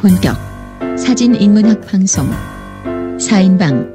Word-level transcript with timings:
본격 0.00 0.36
사진 0.98 1.34
인문학 1.34 1.86
방송 1.86 2.30
4인방 3.18 3.90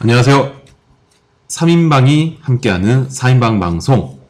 안녕하세요. 0.00 0.52
3인방이 1.48 2.36
함께하는 2.42 3.08
4인방 3.08 3.58
방송 3.60 4.20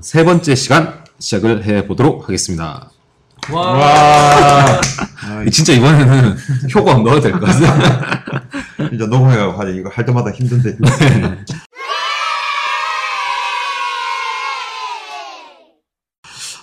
세 0.00 0.24
번째 0.24 0.54
시간 0.54 1.02
시작을 1.18 1.64
해보도록 1.64 2.24
하겠습니다. 2.24 2.90
와. 3.50 4.80
진짜 5.50 5.72
이번에는 5.72 6.36
효과 6.74 6.94
넣어야 6.98 7.20
될 7.20 7.32
것 7.32 7.40
같아요. 7.40 8.42
이제 8.92 9.06
녹음해가지고. 9.06 9.68
이거 9.78 9.88
할 9.90 10.04
때마다 10.04 10.30
힘든데. 10.30 10.76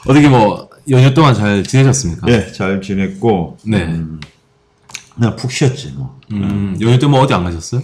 어떻게 0.09 0.27
뭐 0.27 0.69
연휴 0.89 1.13
동안 1.13 1.33
잘 1.33 1.63
지내셨습니까? 1.63 2.27
예, 2.31 2.51
잘 2.51 2.81
지냈고. 2.81 3.57
네. 3.65 3.83
음, 3.83 4.19
그냥 5.15 5.35
푹 5.35 5.51
쉬었지, 5.51 5.93
뭐. 5.95 6.19
음, 6.31 6.77
연휴 6.81 6.97
때 6.97 7.05
뭐 7.07 7.21
어디 7.21 7.33
안 7.33 7.43
가셨어요? 7.43 7.81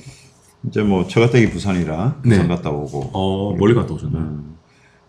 이제 0.68 0.82
뭐, 0.82 1.08
처가댁이 1.08 1.52
부산이라 1.52 2.16
네. 2.24 2.30
부산 2.32 2.48
갔다 2.48 2.72
오고. 2.72 3.12
어, 3.14 3.56
멀리 3.58 3.76
갔다 3.76 3.94
오셨나요? 3.94 4.24
음. 4.24 4.56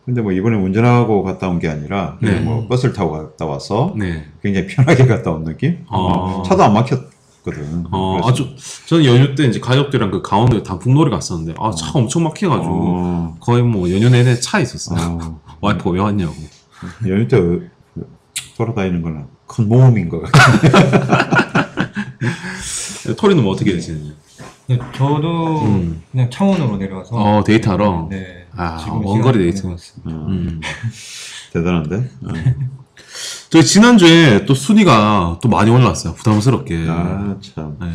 근데 0.04 0.20
뭐, 0.20 0.30
이번에 0.32 0.56
운전하고 0.56 1.22
갔다 1.22 1.48
온 1.48 1.58
게 1.58 1.68
아니라, 1.68 2.16
그냥 2.20 2.34
네. 2.34 2.40
뭐, 2.42 2.66
버스를 2.68 2.94
타고 2.94 3.12
갔다 3.12 3.46
와서 3.46 3.94
네. 3.96 4.26
굉장히 4.42 4.66
편하게 4.66 5.06
갔다 5.08 5.30
온 5.30 5.44
느낌? 5.44 5.78
어. 5.88 6.42
차도 6.46 6.62
안 6.62 6.74
막혔거든. 6.74 7.86
어, 7.90 8.20
그래서- 8.20 8.28
아, 8.28 8.32
저, 8.34 8.44
저는 8.86 9.04
연휴 9.06 9.34
때 9.34 9.44
이제 9.46 9.58
가족들이랑 9.58 10.10
그 10.10 10.20
강원도 10.20 10.62
단풍놀이 10.62 11.10
갔었는데, 11.10 11.54
아, 11.58 11.70
차 11.70 11.90
엄청 11.94 12.24
막혀가지고, 12.24 12.74
어. 12.74 13.36
거의 13.40 13.62
뭐 13.62 13.90
연휴 13.90 14.10
내내 14.10 14.38
차에 14.38 14.62
있었어요. 14.62 15.18
어. 15.22 15.40
와이프가 15.62 15.90
왜 15.90 16.00
왔냐고. 16.00 16.34
연휴 17.08 17.28
때그 17.28 17.70
돌아다니는 18.56 19.02
거는 19.02 19.26
큰 19.46 19.68
모험인 19.68 20.08
것 20.08 20.22
같아. 20.22 20.40
토리는 23.16 23.42
뭐 23.42 23.52
어떻게 23.52 23.78
지내냐? 23.78 24.12
네, 24.68 24.78
저도 24.94 25.62
음. 25.62 26.02
그냥 26.10 26.28
창원으로 26.28 26.76
내려와서 26.76 27.14
어, 27.14 27.44
데이트하러? 27.44 28.08
네. 28.10 28.46
아, 28.56 28.84
원거리 29.02 29.38
데이트. 29.38 29.62
보내봤습니다. 29.62 30.10
음. 30.10 30.60
대단한데? 31.52 31.96
어. 31.96 32.32
저희 33.50 33.64
지난주에 33.64 34.44
또 34.44 34.54
순위가 34.54 35.38
또 35.40 35.48
많이 35.48 35.70
올랐어요. 35.70 36.14
부담스럽게. 36.14 36.86
아, 36.88 37.36
참. 37.40 37.76
네. 37.80 37.86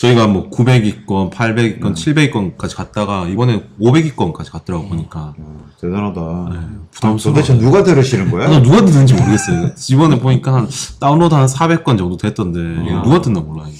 저희가 0.00 0.28
뭐 0.28 0.48
900위권, 0.50 1.30
800위권, 1.30 1.94
700위권까지 1.94 2.76
갔다가 2.76 3.26
이번에 3.26 3.64
500위권까지 3.80 4.52
갔더라고 4.52 4.88
보니까. 4.88 5.34
어, 5.38 5.64
대단하다. 5.80 6.20
네, 6.20 6.56
아, 6.56 6.68
부담스러워. 6.92 7.34
도대체 7.34 7.58
누가 7.58 7.82
들으시는 7.82 8.30
거야? 8.30 8.46
아, 8.48 8.62
누가 8.62 8.84
듣는지 8.84 9.14
모르겠어요. 9.14 9.72
이번에 9.90 10.20
보니까 10.20 10.54
한 10.54 10.68
다운로드 11.00 11.34
한 11.34 11.46
400건 11.46 11.98
정도 11.98 12.16
됐던데 12.16 12.82
이게 12.84 12.94
아. 12.94 13.02
누가 13.02 13.20
듣나 13.20 13.40
몰라 13.40 13.64
이거. 13.68 13.78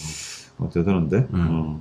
어, 0.59 0.71
대단한데? 0.75 1.29
음. 1.35 1.81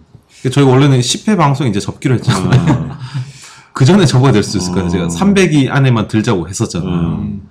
저희가 0.51 0.69
원래는 0.71 0.99
10회 0.99 1.35
방송 1.35 1.67
이제 1.67 1.79
접기로 1.79 2.13
했잖아요. 2.15 2.71
어. 2.91 2.97
그 3.73 3.85
전에 3.85 4.05
접어야 4.05 4.31
될 4.31 4.43
수 4.43 4.57
있을 4.57 4.71
거예요. 4.73 4.85
어. 4.87 4.89
제가 4.89 5.07
300위 5.07 5.69
안에만 5.71 6.07
들자고 6.07 6.47
했었잖아요. 6.47 6.91
음. 6.91 7.49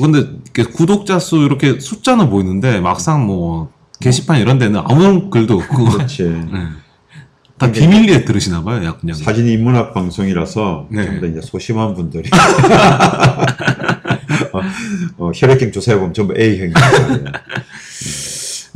근데 0.00 0.28
구독자 0.72 1.18
수 1.20 1.36
이렇게 1.38 1.78
숫자는 1.78 2.30
보이는데 2.30 2.80
막상 2.80 3.26
뭐 3.26 3.70
게시판 4.00 4.38
이런 4.40 4.58
데는 4.58 4.80
아무 4.84 5.28
글도 5.30 5.54
없고 5.58 5.84
그렇지. 5.90 6.22
네. 6.24 6.66
다 7.58 7.70
비밀리에 7.72 8.24
들으시나 8.24 8.62
봐요. 8.62 8.84
약 8.84 9.00
그냥. 9.00 9.16
사진 9.16 9.46
인문학 9.48 9.92
방송이라서 9.92 10.86
네. 10.90 11.20
다 11.20 11.26
이제 11.26 11.40
소심한 11.40 11.94
분들이 11.94 12.30
어, 14.52 14.60
어, 15.18 15.32
혈액형 15.34 15.72
조사해 15.72 15.98
보면 15.98 16.14
전부 16.14 16.34
A형이에요. 16.38 16.74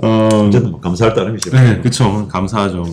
어, 0.02 0.28
어쨌든 0.48 0.70
뭐 0.72 0.80
감사할 0.80 1.14
따름이죠. 1.14 1.50
네, 1.52 1.80
그쵸. 1.80 2.26
감사하죠. 2.28 2.84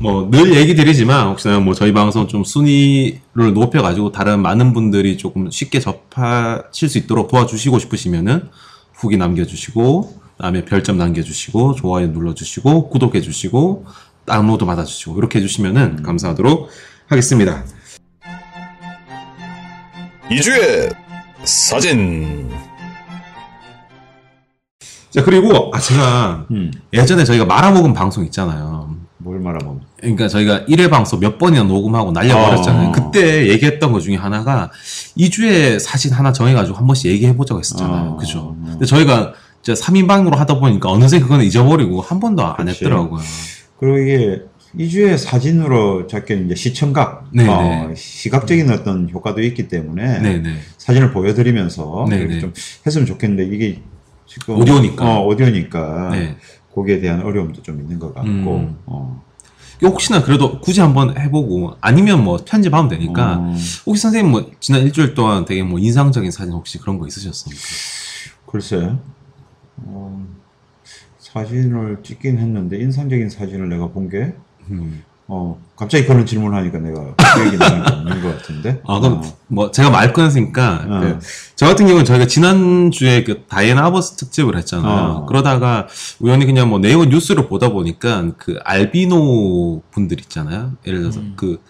뭐 0.00 0.30
늘 0.30 0.54
얘기 0.54 0.74
드리지만 0.74 1.26
혹시나 1.28 1.58
뭐 1.58 1.74
저희 1.74 1.92
방송 1.92 2.26
좀 2.28 2.44
순위를 2.44 3.52
높여 3.54 3.82
가지고 3.82 4.12
다른 4.12 4.40
많은 4.40 4.72
분들이 4.72 5.18
조금 5.18 5.50
쉽게 5.50 5.80
접하실 5.80 6.88
수 6.88 6.96
있도록 6.98 7.28
도와주시고 7.28 7.78
싶으시면은 7.78 8.48
후기 8.94 9.16
남겨주시고 9.18 10.14
그 10.14 10.19
다음에 10.40 10.64
별점 10.64 10.96
남겨주시고 10.96 11.74
좋아요 11.74 12.06
눌러주시고 12.08 12.88
구독해주시고 12.88 13.84
다운로드 14.24 14.64
받아주시고 14.64 15.18
이렇게 15.18 15.38
해주시면은 15.38 16.02
감사하도록 16.02 16.68
하겠습니다. 17.08 17.64
이주의 20.30 20.88
사진 21.44 22.48
자 25.10 25.24
그리고 25.24 25.72
아 25.74 25.78
제가 25.80 26.46
음, 26.52 26.70
예전에 26.92 27.24
저희가 27.24 27.44
말아먹은 27.44 27.92
방송 27.92 28.24
있잖아요. 28.24 28.96
뭘 29.18 29.38
말하면. 29.40 29.82
그러니까 29.98 30.28
저희가 30.28 30.64
1회 30.64 30.88
방송 30.88 31.20
몇 31.20 31.36
번이나 31.36 31.64
녹음하고 31.64 32.12
날려버렸잖아요. 32.12 32.88
어. 32.88 32.92
그때 32.92 33.48
얘기했던 33.48 33.92
것 33.92 34.00
중에 34.00 34.16
하나가 34.16 34.70
2주에 35.18 35.78
사진 35.78 36.12
하나 36.12 36.32
정해가지고 36.32 36.78
한 36.78 36.86
번씩 36.86 37.10
얘기해보자고 37.10 37.60
했었잖아요. 37.60 38.10
어. 38.12 38.16
그죠? 38.16 38.56
근데 38.64 38.86
저희가 38.86 39.34
이제 39.70 39.82
3인방으로 39.82 40.34
하다 40.36 40.58
보니까 40.58 40.90
어느새 40.90 41.20
그거는 41.20 41.44
잊어버리고 41.44 42.00
한 42.00 42.20
번도 42.20 42.44
안 42.44 42.66
그치. 42.66 42.84
했더라고요. 42.84 43.20
그리고 43.78 43.98
이게 43.98 44.42
이주의 44.78 45.16
사진으로 45.18 46.06
작게 46.06 46.34
이제 46.44 46.54
시청각, 46.54 47.24
네, 47.32 47.48
어, 47.48 47.88
네. 47.88 47.94
시각적인 47.94 48.70
어떤 48.70 49.10
효과도 49.10 49.42
있기 49.42 49.68
때문에 49.68 50.20
네네. 50.20 50.56
사진을 50.78 51.12
보여드리면서 51.12 52.06
네, 52.08 52.18
이렇게 52.18 52.34
네. 52.34 52.40
좀 52.40 52.52
했으면 52.86 53.06
좋겠는데 53.06 53.54
이게 53.54 53.82
지금 54.26 54.56
오디오니까. 54.58 55.04
어, 55.04 55.26
오디오니까 55.26 56.10
네. 56.12 56.36
거기에 56.72 57.00
대한 57.00 57.22
어려움도 57.22 57.62
좀 57.62 57.80
있는 57.80 57.98
것 57.98 58.14
같고 58.14 58.28
음. 58.28 58.78
어. 58.86 59.22
혹시나 59.82 60.22
그래도 60.22 60.60
굳이 60.60 60.80
한번 60.82 61.18
해보고 61.18 61.74
아니면 61.80 62.22
뭐 62.22 62.38
편집하면 62.44 62.90
되니까 62.90 63.38
어, 63.38 63.56
혹시 63.86 64.02
선생님 64.02 64.30
뭐 64.30 64.50
지난 64.60 64.82
일주일 64.82 65.14
동안 65.14 65.46
되게 65.46 65.62
뭐 65.62 65.78
인상적인 65.80 66.30
사진 66.30 66.52
혹시 66.52 66.78
그런 66.78 66.98
거 66.98 67.06
있으셨습니까? 67.08 67.62
글쎄 68.46 68.92
어, 69.86 70.26
사진을 71.18 71.98
찍긴 72.02 72.38
했는데 72.38 72.78
인상적인 72.78 73.30
사진을 73.30 73.68
내가 73.68 73.88
본게 73.88 74.34
음. 74.70 75.02
어, 75.32 75.60
갑자기 75.76 76.06
그런 76.06 76.26
질문을 76.26 76.58
하니까 76.58 76.78
내가 76.78 77.14
기억이 77.14 77.56
나는 77.56 77.84
게 77.84 77.92
없는 77.92 78.22
것 78.22 78.36
같은데 78.36 78.82
아 78.84 78.98
그럼 78.98 79.18
어. 79.18 79.22
뭐 79.46 79.70
제가 79.70 79.88
말 79.88 80.12
끊었으니까 80.12 80.86
어. 80.88 81.00
그, 81.00 81.18
저 81.54 81.66
같은 81.66 81.86
경우는 81.86 82.04
저희가 82.04 82.26
지난주에 82.26 83.22
그 83.22 83.44
다이애나 83.46 83.84
아버스 83.86 84.16
특집을 84.16 84.56
했잖아요. 84.56 85.10
어. 85.18 85.26
그러다가 85.26 85.86
우연히 86.18 86.46
그냥 86.46 86.68
뭐 86.68 86.80
네이버 86.80 87.04
뉴스를 87.04 87.46
보다 87.46 87.68
보니까 87.68 88.32
그 88.38 88.58
알비노 88.64 89.82
분들 89.92 90.18
있잖아요. 90.20 90.72
예를 90.84 91.00
들어서 91.00 91.20
음. 91.20 91.34
그 91.36 91.60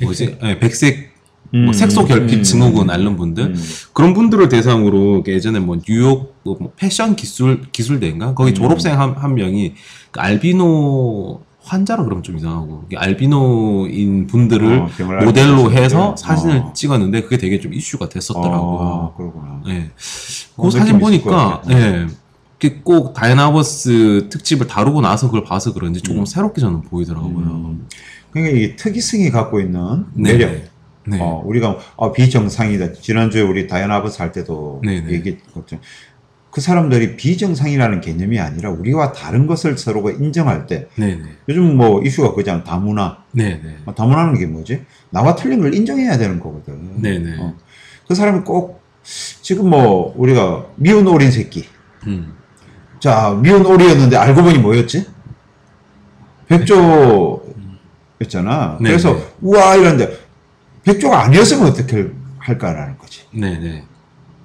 뭐지? 0.00 0.38
네, 0.40 0.58
백색 0.58 1.13
음, 1.54 1.66
뭐 1.66 1.72
색소 1.72 2.04
결핍 2.04 2.38
음, 2.38 2.42
증후군 2.42 2.90
앓는 2.90 3.16
분들 3.16 3.44
음. 3.44 3.64
그런 3.92 4.12
분들을 4.12 4.48
대상으로 4.48 5.22
예전에 5.26 5.60
뭐 5.60 5.78
뉴욕 5.78 6.34
뭐 6.42 6.72
패션 6.76 7.14
기술 7.14 7.62
기술대인가 7.70 8.34
거기 8.34 8.50
음. 8.50 8.54
졸업생 8.54 9.00
한, 9.00 9.12
한 9.12 9.34
명이 9.34 9.74
그 10.10 10.20
알비노 10.20 11.40
환자라 11.62 12.04
그러면 12.04 12.22
좀 12.22 12.36
이상하고 12.36 12.84
알비노인 12.94 14.26
분들을 14.26 14.78
어, 14.80 14.88
모델로. 15.24 15.72
해서 15.72 16.14
사진을 16.16 16.56
어. 16.58 16.72
찍었는데 16.74 17.22
그게 17.22 17.38
되게 17.38 17.58
좀 17.58 17.72
이슈가 17.72 18.08
됐었더라고요. 18.10 18.58
어, 18.58 19.14
그러구나. 19.16 19.62
예. 19.68 19.90
어, 20.56 20.62
그 20.64 20.70
사진 20.70 20.98
보니까. 20.98 21.62
예. 21.70 22.06
꼭 22.82 23.12
다이안 23.12 23.60
아버스 23.60 24.28
특집을 24.30 24.66
다루고 24.66 25.02
나서 25.02 25.26
그걸 25.26 25.44
봐서 25.44 25.74
그런지 25.74 26.00
조금 26.00 26.22
음. 26.22 26.24
새롭게 26.24 26.62
저는 26.62 26.80
보이더라고요. 26.82 27.30
음. 27.30 27.86
그러니까 28.30 28.56
이 28.56 28.76
특이성이 28.76 29.30
갖고 29.30 29.60
있는 29.60 30.06
네. 30.14 30.32
매력. 30.32 30.50
네. 30.50 30.68
어, 31.12 31.42
우리가 31.44 31.78
어, 31.96 32.12
비정상이다. 32.12 32.92
지난주에 32.92 33.42
우리 33.42 33.66
다이아나 33.66 33.96
아버스 33.96 34.22
할 34.22 34.32
때도 34.32 34.80
네네. 34.84 35.12
얘기했거든. 35.12 35.78
그 36.50 36.60
사람들이 36.60 37.16
비정상이라는 37.16 38.00
개념이 38.00 38.38
아니라 38.38 38.70
우리와 38.70 39.12
다른 39.12 39.46
것을 39.46 39.76
서로가 39.76 40.12
인정할 40.12 40.66
때 40.66 40.86
네네. 40.94 41.22
요즘 41.48 41.76
뭐 41.76 42.00
이슈가 42.02 42.34
그냥 42.34 42.62
다문화. 42.62 43.18
네네. 43.32 43.78
어, 43.86 43.94
다문화는 43.94 44.38
게 44.38 44.46
뭐지? 44.46 44.84
나와 45.10 45.34
틀린 45.34 45.60
걸 45.60 45.74
인정해야 45.74 46.16
되는 46.16 46.38
거거든. 46.38 47.02
네네. 47.02 47.36
어. 47.40 47.54
그 48.06 48.14
사람이 48.14 48.42
꼭 48.42 48.82
지금 49.02 49.68
뭐 49.68 50.14
우리가 50.16 50.66
미운 50.76 51.06
오린 51.06 51.30
새끼. 51.30 51.64
음. 52.06 52.34
자, 53.00 53.38
미운 53.42 53.66
오리였는데 53.66 54.16
알고 54.16 54.42
보니 54.42 54.58
뭐였지? 54.58 55.06
백조였잖아. 56.48 58.78
네네. 58.78 58.90
그래서 58.90 59.18
우와 59.42 59.76
이러는데 59.76 60.23
백조가 60.84 61.24
아니었으면 61.24 61.66
어떻게 61.66 62.10
할까라는 62.38 62.98
거지. 62.98 63.22
네네. 63.32 63.84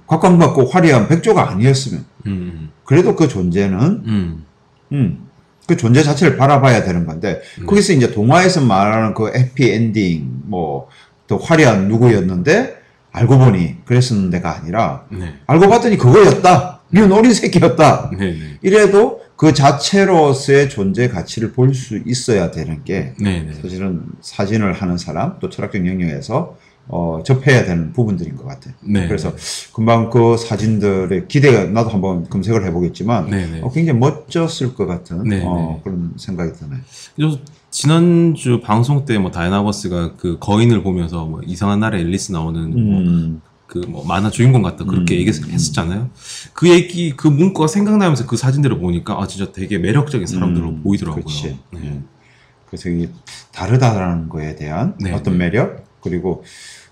각광받고 0.08 0.66
화려한 0.66 1.06
백조가 1.08 1.50
아니었으면 1.50 2.04
음. 2.26 2.70
그래도 2.84 3.14
그 3.14 3.28
존재는 3.28 3.78
음. 3.78 4.44
음, 4.92 5.28
그 5.66 5.76
존재 5.76 6.02
자체를 6.02 6.36
바라봐야 6.36 6.82
되는 6.82 7.06
건데 7.06 7.40
네. 7.58 7.64
거기서 7.64 7.92
이제 7.92 8.10
동화에서 8.10 8.62
말하는 8.62 9.14
그 9.14 9.32
해피 9.32 9.70
엔딩 9.70 10.42
뭐더 10.46 11.36
화려한 11.40 11.86
누구였는데 11.86 12.80
알고 13.12 13.38
보니 13.38 13.84
그랬었는데가 13.84 14.56
아니라 14.56 15.04
네. 15.10 15.34
알고 15.46 15.68
봤더니 15.68 15.96
그거였다. 15.96 16.79
네 16.90 17.06
노린 17.06 17.32
새끼였다. 17.32 18.10
네, 18.18 18.32
네. 18.32 18.38
이래도 18.62 19.20
그 19.36 19.54
자체로서의 19.54 20.68
존재 20.68 21.08
가치를 21.08 21.52
볼 21.52 21.72
수 21.74 21.98
있어야 22.04 22.50
되는 22.50 22.84
게 22.84 23.14
네, 23.18 23.42
네. 23.42 23.52
사실은 23.54 24.02
사진을 24.20 24.72
하는 24.74 24.98
사람 24.98 25.38
또 25.40 25.48
철학적 25.48 25.86
영역에서 25.86 26.56
어, 26.92 27.22
접해야 27.24 27.64
되는 27.64 27.92
부분들인 27.92 28.36
것 28.36 28.44
같아요. 28.46 28.74
네. 28.82 29.06
그래서 29.06 29.32
금방 29.72 30.10
그 30.10 30.36
사진들의 30.36 31.28
기대가 31.28 31.64
나도 31.64 31.90
한번 31.90 32.28
검색을 32.28 32.66
해보겠지만. 32.66 33.30
어, 33.62 33.70
굉장히 33.70 33.98
멋졌을 34.00 34.74
것 34.74 34.86
같은 34.86 35.22
네, 35.22 35.42
어, 35.46 35.74
네. 35.76 35.80
그런 35.84 36.12
생각이 36.16 36.52
드네요. 36.54 37.38
지난주 37.70 38.60
방송 38.60 39.04
때 39.04 39.16
뭐 39.18 39.30
다이나버스가 39.30 40.14
그 40.16 40.38
거인을 40.40 40.82
보면서 40.82 41.24
뭐 41.26 41.40
이상한 41.46 41.78
나라에 41.80 42.00
앨리스 42.00 42.32
나오는 42.32 42.60
음, 42.76 43.40
그 43.70 43.78
뭐 43.86 44.04
만화 44.04 44.30
주인공 44.30 44.62
같다 44.62 44.84
그렇게 44.84 45.14
음. 45.14 45.18
얘기했었잖아요. 45.20 46.10
그 46.52 46.68
얘기 46.68 47.14
그 47.16 47.28
문구가 47.28 47.68
생각나면서 47.68 48.26
그 48.26 48.36
사진들을 48.36 48.78
보니까 48.78 49.20
아 49.20 49.26
진짜 49.28 49.52
되게 49.52 49.78
매력적인 49.78 50.26
사람들로 50.26 50.68
음, 50.70 50.82
보이더라고요. 50.82 51.24
그치. 51.24 51.56
네. 51.72 51.80
예. 51.84 52.00
그래서 52.66 52.88
이 52.88 53.08
다르다라는 53.52 54.28
거에 54.28 54.56
대한 54.56 54.94
네, 55.00 55.12
어떤 55.12 55.38
네. 55.38 55.44
매력 55.46 55.84
그리고 56.00 56.42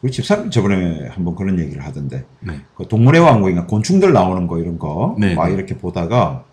우리 0.03 0.13
집사람 0.13 0.51
저번에 0.51 1.09
한번 1.09 1.35
그런 1.35 1.59
얘기를 1.59 1.85
하던데 1.85 2.25
네. 2.41 2.61
그 2.77 2.87
동물의 2.87 3.21
왕국인가 3.21 3.67
곤충들 3.67 4.13
나오는 4.13 4.47
거 4.47 4.59
이런 4.59 4.79
거막 4.79 5.19
네, 5.19 5.35
네. 5.35 5.53
이렇게 5.53 5.77
보다가 5.77 6.45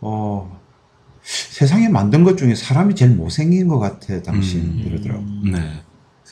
어 0.00 0.60
세상에 1.22 1.88
만든 1.88 2.24
것 2.24 2.36
중에 2.36 2.54
사람이 2.56 2.96
제일 2.96 3.12
못생긴 3.12 3.68
것 3.68 3.78
같아 3.78 4.20
당신 4.22 4.60
음. 4.60 4.82
이러더라고. 4.84 5.24
네. 5.52 5.60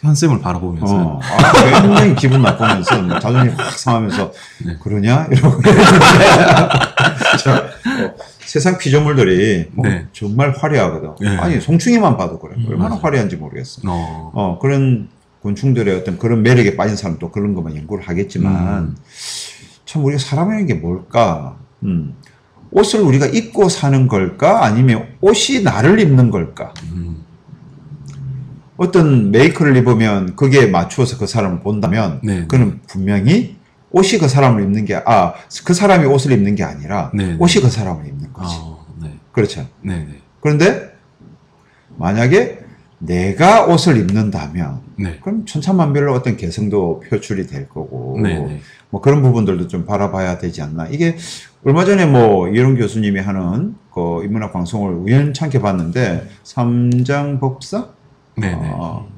현쌤을 0.02 0.40
바라보면서 0.40 0.94
어, 0.96 1.20
아, 1.22 1.80
굉장히 1.80 2.14
기분 2.16 2.42
나쁘면서 2.42 3.20
자존심 3.20 3.54
확 3.56 3.78
상하면서 3.78 4.32
네. 4.66 4.76
그러냐 4.80 5.28
이러고 5.30 5.62
자, 7.42 7.56
어, 7.56 8.14
세상 8.44 8.78
피조물들이 8.78 9.68
뭐 9.72 9.86
네. 9.88 10.06
정말 10.12 10.50
화려하거든. 10.50 11.14
네. 11.20 11.36
아니 11.36 11.60
송충이만 11.60 12.16
봐도 12.16 12.38
그래. 12.40 12.54
음, 12.56 12.66
얼마나 12.68 12.90
맞아요. 12.90 13.00
화려한지 13.02 13.36
모르겠어. 13.36 13.82
어, 13.86 14.32
어 14.34 14.58
그런 14.60 15.08
곤충들의 15.40 15.94
어떤 15.96 16.18
그런 16.18 16.42
매력에 16.42 16.76
빠진 16.76 16.96
사람 16.96 17.18
또 17.18 17.30
그런 17.30 17.54
것만 17.54 17.76
연구를 17.76 18.06
하겠지만 18.06 18.78
음. 18.78 18.96
참 19.84 20.04
우리가 20.04 20.20
사람이라는 20.20 20.66
게 20.66 20.74
뭘까? 20.74 21.56
음. 21.84 22.14
옷을 22.72 23.00
우리가 23.00 23.26
입고 23.26 23.68
사는 23.68 24.08
걸까? 24.08 24.64
아니면 24.64 25.06
옷이 25.20 25.62
나를 25.62 26.00
입는 26.00 26.30
걸까? 26.30 26.72
음, 26.84 27.22
어떤 28.82 29.30
메이크를 29.30 29.76
입으면 29.76 30.34
거기에 30.34 30.66
맞추어서 30.66 31.16
그 31.16 31.28
사람을 31.28 31.60
본다면 31.60 32.18
네. 32.24 32.46
그는 32.48 32.80
분명히 32.88 33.56
옷이 33.92 34.18
그 34.18 34.26
사람을 34.26 34.60
입는 34.64 34.86
게, 34.86 34.96
아, 34.96 35.34
그 35.64 35.72
사람이 35.72 36.04
옷을 36.06 36.32
입는 36.32 36.56
게 36.56 36.64
아니라 36.64 37.12
네, 37.14 37.28
네. 37.28 37.36
옷이 37.38 37.62
그 37.62 37.70
사람을 37.70 38.06
입는 38.06 38.32
거지. 38.32 38.56
어, 38.58 38.84
네. 39.00 39.14
그렇죠. 39.30 39.68
네, 39.82 39.98
네. 39.98 40.18
그런데 40.40 40.90
만약에 41.96 42.58
내가 42.98 43.66
옷을 43.66 43.98
입는다면 43.98 44.80
네. 44.98 45.18
그럼 45.22 45.46
천차만별로 45.46 46.12
어떤 46.12 46.36
개성도 46.36 47.04
표출이 47.08 47.46
될 47.46 47.68
거고 47.68 48.18
네, 48.20 48.38
네. 48.38 48.60
뭐 48.90 49.00
그런 49.00 49.22
부분들도 49.22 49.68
좀 49.68 49.86
바라봐야 49.86 50.38
되지 50.38 50.60
않나. 50.60 50.88
이게 50.88 51.16
얼마 51.64 51.84
전에 51.84 52.06
뭐 52.06 52.48
이런 52.48 52.76
교수님이 52.76 53.20
하는 53.20 53.76
그 53.94 54.24
인문학 54.24 54.52
방송을 54.52 54.94
우연찮게 54.94 55.60
봤는데 55.60 56.26
삼장 56.42 57.38
법사 57.38 58.01
네, 58.36 58.54
네. 58.54 58.70
어, 58.74 59.08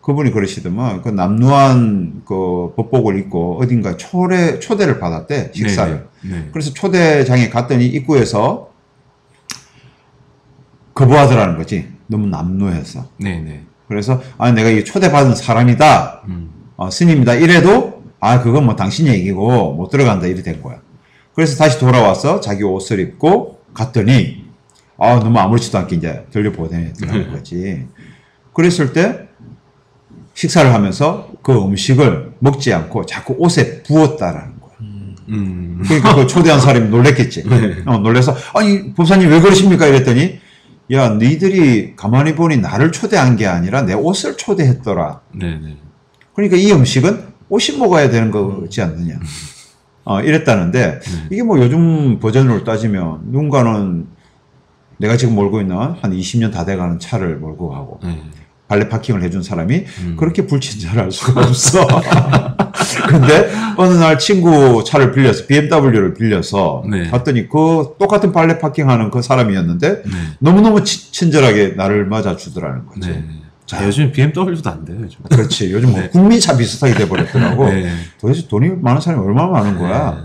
그분이 0.00 0.32
그러시더만 0.32 1.02
그 1.02 1.08
남루한 1.08 2.22
그 2.26 2.74
법복을 2.76 3.18
입고 3.20 3.58
어딘가 3.60 3.96
초대 3.96 4.58
초대를 4.58 4.98
받았대 5.00 5.52
식사를. 5.54 6.08
네, 6.22 6.30
네. 6.30 6.48
그래서 6.52 6.72
초대장에 6.74 7.48
갔더니 7.48 7.86
입구에서 7.86 8.70
거부하더라는 10.94 11.56
거지. 11.56 11.88
너무 12.06 12.26
남루해서. 12.26 13.08
네, 13.18 13.40
네. 13.40 13.64
그래서 13.88 14.20
아 14.38 14.50
내가 14.50 14.68
이 14.70 14.84
초대받은 14.84 15.34
사람이다. 15.34 16.22
음, 16.28 16.50
어, 16.76 16.90
스님이다. 16.90 17.34
이래도 17.34 18.02
아 18.20 18.40
그건 18.40 18.64
뭐 18.64 18.76
당신 18.76 19.06
얘기고 19.06 19.72
못 19.74 19.90
들어간다 19.90 20.26
이래 20.26 20.42
된 20.42 20.62
거야. 20.62 20.80
그래서 21.34 21.56
다시 21.56 21.78
돌아와서 21.78 22.40
자기 22.40 22.62
옷을 22.62 23.00
입고 23.00 23.60
갔더니 23.74 24.44
아 24.98 25.18
너무 25.18 25.38
아무렇지도 25.38 25.78
않게 25.78 25.96
이제 25.96 26.26
돌려보내더라는 26.32 27.32
거지. 27.32 27.86
그랬을 28.54 28.92
때 28.92 29.28
식사를 30.32 30.72
하면서 30.72 31.28
그 31.42 31.52
음식을 31.52 32.32
먹지 32.38 32.72
않고 32.72 33.06
자꾸 33.06 33.34
옷에 33.38 33.82
부었다라는 33.82 34.60
거야. 34.60 34.72
음, 35.28 35.80
그러니까 35.84 36.14
그 36.14 36.26
초대한 36.26 36.60
사람이 36.60 36.88
놀랬겠지. 36.88 37.44
어, 37.86 37.98
놀래서 37.98 38.34
아니 38.54 38.94
법사님 38.94 39.30
왜 39.30 39.40
그러십니까 39.40 39.86
이랬더니 39.86 40.38
야 40.92 41.10
너희들이 41.10 41.94
가만히 41.96 42.34
보니 42.34 42.58
나를 42.58 42.92
초대한 42.92 43.36
게 43.36 43.46
아니라 43.46 43.82
내 43.82 43.94
옷을 43.94 44.36
초대했더라. 44.36 45.20
네, 45.34 45.58
네. 45.62 45.76
그러니까 46.34 46.56
이 46.56 46.72
음식은 46.72 47.34
옷이 47.48 47.78
먹어야 47.78 48.10
되는 48.10 48.30
거지 48.30 48.82
않느냐. 48.82 49.18
어, 50.04 50.20
이랬다는데 50.20 51.00
이게 51.30 51.42
뭐 51.42 51.58
요즘 51.58 52.18
버전으로 52.18 52.64
따지면 52.64 53.20
누군가는 53.26 54.06
내가 54.98 55.16
지금 55.16 55.34
몰고 55.34 55.60
있는 55.60 55.76
한 55.76 55.96
20년 56.02 56.52
다 56.52 56.64
돼가는 56.64 56.98
차를 56.98 57.36
몰고 57.36 57.70
가고 57.70 58.00
네. 58.02 58.22
발레 58.68 58.88
파킹을 58.88 59.22
해준 59.22 59.42
사람이 59.42 59.84
음. 60.00 60.16
그렇게 60.18 60.46
불친절할 60.46 61.10
수가 61.12 61.42
없어. 61.42 61.86
근데 63.08 63.50
어느 63.76 63.94
날 63.94 64.18
친구 64.18 64.82
차를 64.84 65.12
빌려서 65.12 65.46
BMW를 65.46 66.14
빌려서 66.14 66.84
네. 66.90 67.08
갔더니 67.10 67.48
그 67.48 67.94
똑같은 67.98 68.32
발레 68.32 68.58
파킹하는 68.58 69.10
그 69.10 69.20
사람이었는데 69.22 70.02
네. 70.02 70.10
너무너무 70.38 70.82
치- 70.84 71.12
친절하게 71.12 71.74
나를 71.76 72.06
맞아주더라는 72.06 72.86
거지. 72.86 73.10
네. 73.10 73.24
자, 73.66 73.84
요즘 73.86 74.12
BMW도 74.12 74.68
안 74.70 74.84
돼요, 74.84 74.98
요즘. 75.02 75.20
그렇지. 75.30 75.72
요즘 75.72 75.90
뭐 75.90 76.00
네. 76.00 76.08
국민차 76.08 76.56
비슷하게 76.56 76.94
돼버렸더라고. 76.94 77.66
네. 77.68 77.92
도대체 78.20 78.46
돈이 78.46 78.68
많은 78.80 79.00
사람이 79.00 79.24
얼마나 79.24 79.48
많은 79.48 79.78
거야. 79.78 80.10
네. 80.12 80.20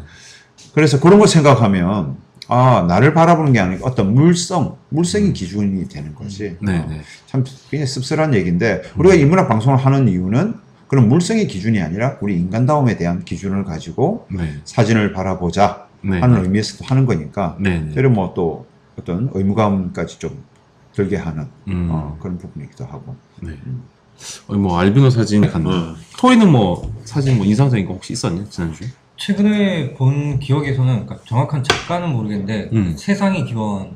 그래서 0.73 0.99
그런 0.99 1.19
걸 1.19 1.27
생각하면 1.27 2.17
아 2.49 2.83
나를 2.87 3.13
바라보는 3.13 3.53
게 3.53 3.59
아니고 3.59 3.85
어떤 3.85 4.13
물성, 4.13 4.75
물성이 4.89 5.31
기준이 5.33 5.87
되는 5.87 6.15
거지. 6.15 6.57
네, 6.61 6.79
어, 6.79 6.87
네. 6.89 7.01
참 7.27 7.43
굉장히 7.69 7.85
씁쓸한 7.85 8.33
얘기인데 8.33 8.81
우리가 8.97 9.13
인문학 9.13 9.47
방송을 9.47 9.77
하는 9.77 10.07
이유는 10.07 10.55
그런 10.87 11.07
물성의 11.07 11.47
기준이 11.47 11.79
아니라 11.79 12.17
우리 12.21 12.35
인간다움에 12.35 12.97
대한 12.97 13.23
기준을 13.23 13.65
가지고 13.65 14.25
네. 14.31 14.55
사진을 14.65 15.13
바라보자 15.13 15.87
네. 16.01 16.19
하는 16.19 16.43
의미에서도 16.43 16.83
하는 16.85 17.05
거니까 17.05 17.55
네. 17.59 17.81
네. 17.81 17.93
되려 17.93 18.09
뭐또 18.09 18.65
어떤 18.97 19.29
의무감까지 19.31 20.17
좀 20.17 20.43
들게 20.93 21.17
하는 21.17 21.45
음. 21.67 21.89
어, 21.91 22.17
그런 22.19 22.39
부분이기도 22.39 22.83
하고. 22.83 23.15
네. 23.41 23.51
어, 24.47 24.55
뭐 24.55 24.79
알비노 24.79 25.11
사진? 25.11 25.43
음. 25.43 25.95
토이는 26.17 26.51
뭐 26.51 26.91
사진 27.05 27.37
뭐 27.37 27.45
인상적인 27.45 27.85
거 27.85 27.93
혹시 27.93 28.13
있었냐 28.13 28.45
지난주에? 28.49 28.87
최근에 29.19 29.95
본 29.95 30.39
기억에서는 30.39 31.05
그러니까 31.05 31.19
정확한 31.25 31.61
작가는 31.61 32.09
모르겠는데 32.09 32.69
음. 32.71 32.95
세상이 32.97 33.45
기원 33.45 33.91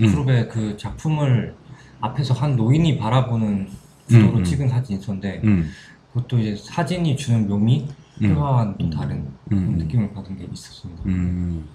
음. 0.00 0.10
그룹의 0.10 0.48
그 0.48 0.76
작품을 0.76 1.54
앞에서 2.00 2.34
한 2.34 2.56
노인이 2.56 2.96
바라보는 2.96 3.68
구도로 4.06 4.32
음, 4.32 4.38
음. 4.38 4.44
찍은 4.44 4.68
사진이 4.68 5.00
있었는데 5.00 5.40
음. 5.44 5.70
그것도 6.12 6.38
이제 6.38 6.56
사진이 6.56 7.16
주는 7.16 7.48
묘미, 7.48 7.88
음. 8.22 8.26
회화와는 8.26 8.78
또 8.78 8.90
다른 8.90 9.16
음, 9.16 9.32
그런 9.48 9.64
음. 9.64 9.78
느낌을 9.78 10.12
받은 10.14 10.38
게 10.38 10.46
있었습니다. 10.50 11.02
음. 11.06 11.68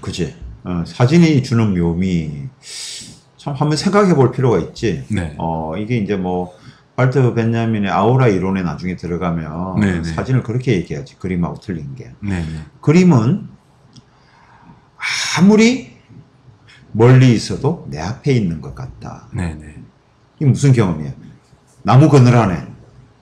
그지. 0.00 0.34
어, 0.64 0.84
사진이 0.86 1.42
주는 1.42 1.76
묘미 1.78 2.48
참 3.38 3.54
한번 3.54 3.76
생각해 3.76 4.14
볼 4.14 4.32
필요가 4.32 4.58
있지. 4.58 5.04
네. 5.08 5.34
어, 5.38 5.76
이게 5.78 5.96
이제 5.96 6.14
뭐, 6.14 6.54
발트 6.98 7.32
벤jamin의 7.34 7.92
아우라 7.92 8.26
이론에 8.26 8.64
나중에 8.64 8.96
들어가면 8.96 9.78
네, 9.78 10.00
네. 10.00 10.02
사진을 10.02 10.42
그렇게 10.42 10.72
얘기하지. 10.72 11.20
그림하고 11.20 11.60
틀린 11.60 11.94
게. 11.94 12.10
네. 12.20 12.40
네. 12.40 12.64
그림은 12.80 13.48
아무리 15.38 15.96
멀리 16.90 17.32
있어도 17.32 17.86
내 17.88 18.00
앞에 18.00 18.32
있는 18.32 18.60
것 18.60 18.74
같다. 18.74 19.28
네. 19.32 19.54
네. 19.54 19.76
이게 20.40 20.46
무슨 20.46 20.72
경험이에요? 20.72 21.12
나무 21.84 22.08
그늘 22.08 22.34
안에, 22.34 22.66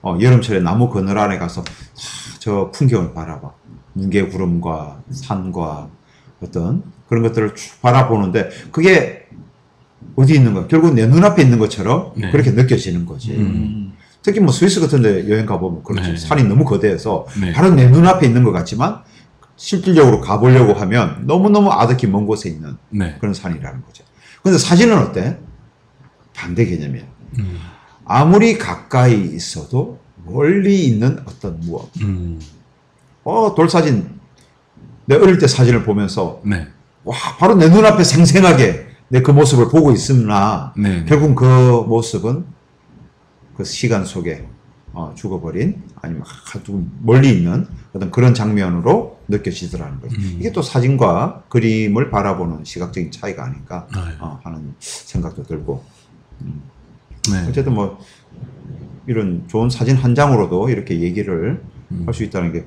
어, 0.01 0.17
여름철에 0.19 0.59
나무 0.61 0.89
그늘 0.89 1.19
안에 1.19 1.37
가서 1.37 1.63
다저 1.63 2.71
풍경을 2.71 3.13
바라봐. 3.13 3.51
뭉게 3.93 4.29
구름과 4.29 5.03
산과 5.11 5.87
어떤 6.41 6.81
그런 7.07 7.21
것들을 7.21 7.53
쭉 7.53 7.79
바라보는데 7.83 8.49
그게 8.71 9.27
어디 10.15 10.35
있는 10.35 10.53
거야? 10.53 10.67
결국 10.67 10.93
내 10.93 11.05
눈앞에 11.05 11.41
있는 11.43 11.59
것처럼 11.59 12.11
네. 12.15 12.31
그렇게 12.31 12.51
느껴지는 12.51 13.05
거지. 13.05 13.35
음. 13.35 13.93
특히 14.21 14.39
뭐 14.39 14.51
스위스 14.51 14.79
같은 14.79 15.01
데 15.01 15.29
여행 15.29 15.45
가보면 15.45 15.83
그렇죠. 15.83 16.11
네. 16.11 16.17
산이 16.17 16.43
너무 16.43 16.65
거대해서 16.65 17.25
네. 17.39 17.53
바로 17.53 17.69
내 17.71 17.87
눈앞에 17.87 18.25
있는 18.25 18.43
것 18.43 18.51
같지만 18.51 19.01
실질적으로 19.55 20.21
가보려고 20.21 20.73
하면 20.73 21.23
너무너무 21.25 21.71
아득히 21.71 22.07
먼 22.07 22.25
곳에 22.25 22.49
있는 22.49 22.77
네. 22.89 23.15
그런 23.19 23.33
산이라는 23.33 23.81
거죠. 23.83 24.03
근데 24.43 24.57
사진은 24.57 24.97
어때? 24.97 25.37
반대 26.33 26.65
개념이야. 26.65 27.03
음. 27.39 27.59
아무리 28.05 28.57
가까이 28.57 29.13
있어도 29.33 29.99
멀리 30.25 30.85
있는 30.85 31.19
어떤 31.25 31.59
무엇. 31.61 31.89
음. 32.01 32.39
어, 33.23 33.53
돌사진. 33.55 34.17
내 35.05 35.15
어릴 35.15 35.37
때 35.37 35.47
사진을 35.47 35.83
보면서 35.83 36.41
네. 36.45 36.67
와, 37.03 37.15
바로 37.39 37.55
내 37.55 37.69
눈앞에 37.69 38.03
생생하게 38.03 38.86
내 39.09 39.21
그 39.21 39.31
모습을 39.31 39.69
보고 39.69 39.91
있으나 39.91 40.73
네. 40.77 41.05
결국 41.05 41.35
그 41.35 41.45
모습은 41.87 42.45
그 43.55 43.63
시간 43.63 44.05
속에 44.05 44.47
어, 44.93 45.13
죽어버린 45.15 45.83
아니면 46.01 46.23
아주 46.55 46.83
멀리 47.01 47.29
있는 47.31 47.67
어떤 47.93 48.09
그런 48.11 48.33
장면으로 48.33 49.19
느껴지더라는 49.27 50.01
거죠. 50.01 50.15
음. 50.19 50.37
이게 50.39 50.51
또 50.51 50.61
사진과 50.61 51.43
그림을 51.49 52.09
바라보는 52.09 52.63
시각적인 52.63 53.11
차이가 53.11 53.45
아닐까 53.45 53.87
네. 53.93 53.99
어, 54.19 54.39
하는 54.43 54.73
생각도 54.79 55.43
들고 55.43 55.83
네. 57.31 57.45
어쨌든 57.47 57.73
뭐 57.73 57.99
이런 59.05 59.43
좋은 59.47 59.69
사진 59.69 59.95
한 59.95 60.15
장으로도 60.15 60.69
이렇게 60.69 60.99
얘기를 60.99 61.61
할수 62.05 62.23
있다는 62.23 62.51
게 62.53 62.65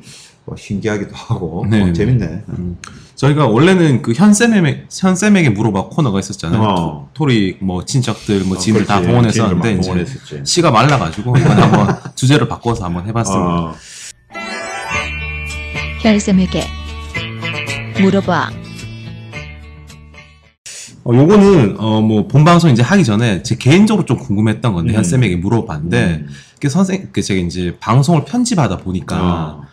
뭐 0.50 0.56
신기하기도 0.56 1.14
하고 1.14 1.64
네, 1.70 1.80
어, 1.80 1.86
네. 1.86 1.92
재밌네. 1.92 2.42
음. 2.48 2.76
저희가 3.14 3.46
원래는 3.46 4.02
그 4.02 4.12
현쌤에게, 4.12 4.86
현쌤에게 4.90 5.50
물어봐 5.50 5.84
코너가 5.90 6.18
있었잖아요. 6.18 6.60
어. 6.60 6.74
토- 6.74 7.08
토리 7.14 7.56
뭐 7.60 7.84
친척들 7.84 8.40
뭐 8.44 8.56
지인들 8.58 8.84
다 8.84 8.94
그렇지. 8.96 9.06
동원해서 9.08 9.44
하는데 9.44 9.72
이제 9.74 9.80
동원했었지. 9.82 10.40
시가 10.44 10.72
말라가지고 10.72 11.36
이번에 11.38 11.60
한번 11.62 11.96
주제를 12.16 12.48
바꿔서 12.48 12.84
한번 12.84 13.06
해봤습니다. 13.06 13.44
어, 13.46 13.74
혈쌤에게 16.02 16.64
물어봐. 18.00 18.50
어, 21.04 21.14
요거는 21.14 21.76
어 21.78 22.00
뭐 22.00 22.26
본방송 22.26 22.70
이제 22.70 22.82
하기 22.82 23.04
전에 23.04 23.42
제 23.44 23.54
개인적으로 23.54 24.04
좀 24.04 24.16
궁금했던 24.18 24.72
건데 24.72 24.92
음. 24.92 24.96
현 24.96 25.04
쌤에게 25.04 25.36
물어봤는데 25.36 26.24
음. 26.26 26.28
그 26.60 26.68
선생 26.68 27.08
그 27.12 27.22
제가 27.22 27.38
이제 27.40 27.76
방송을 27.80 28.24
편집하다 28.24 28.78
보니까 28.78 29.16
어. 29.20 29.69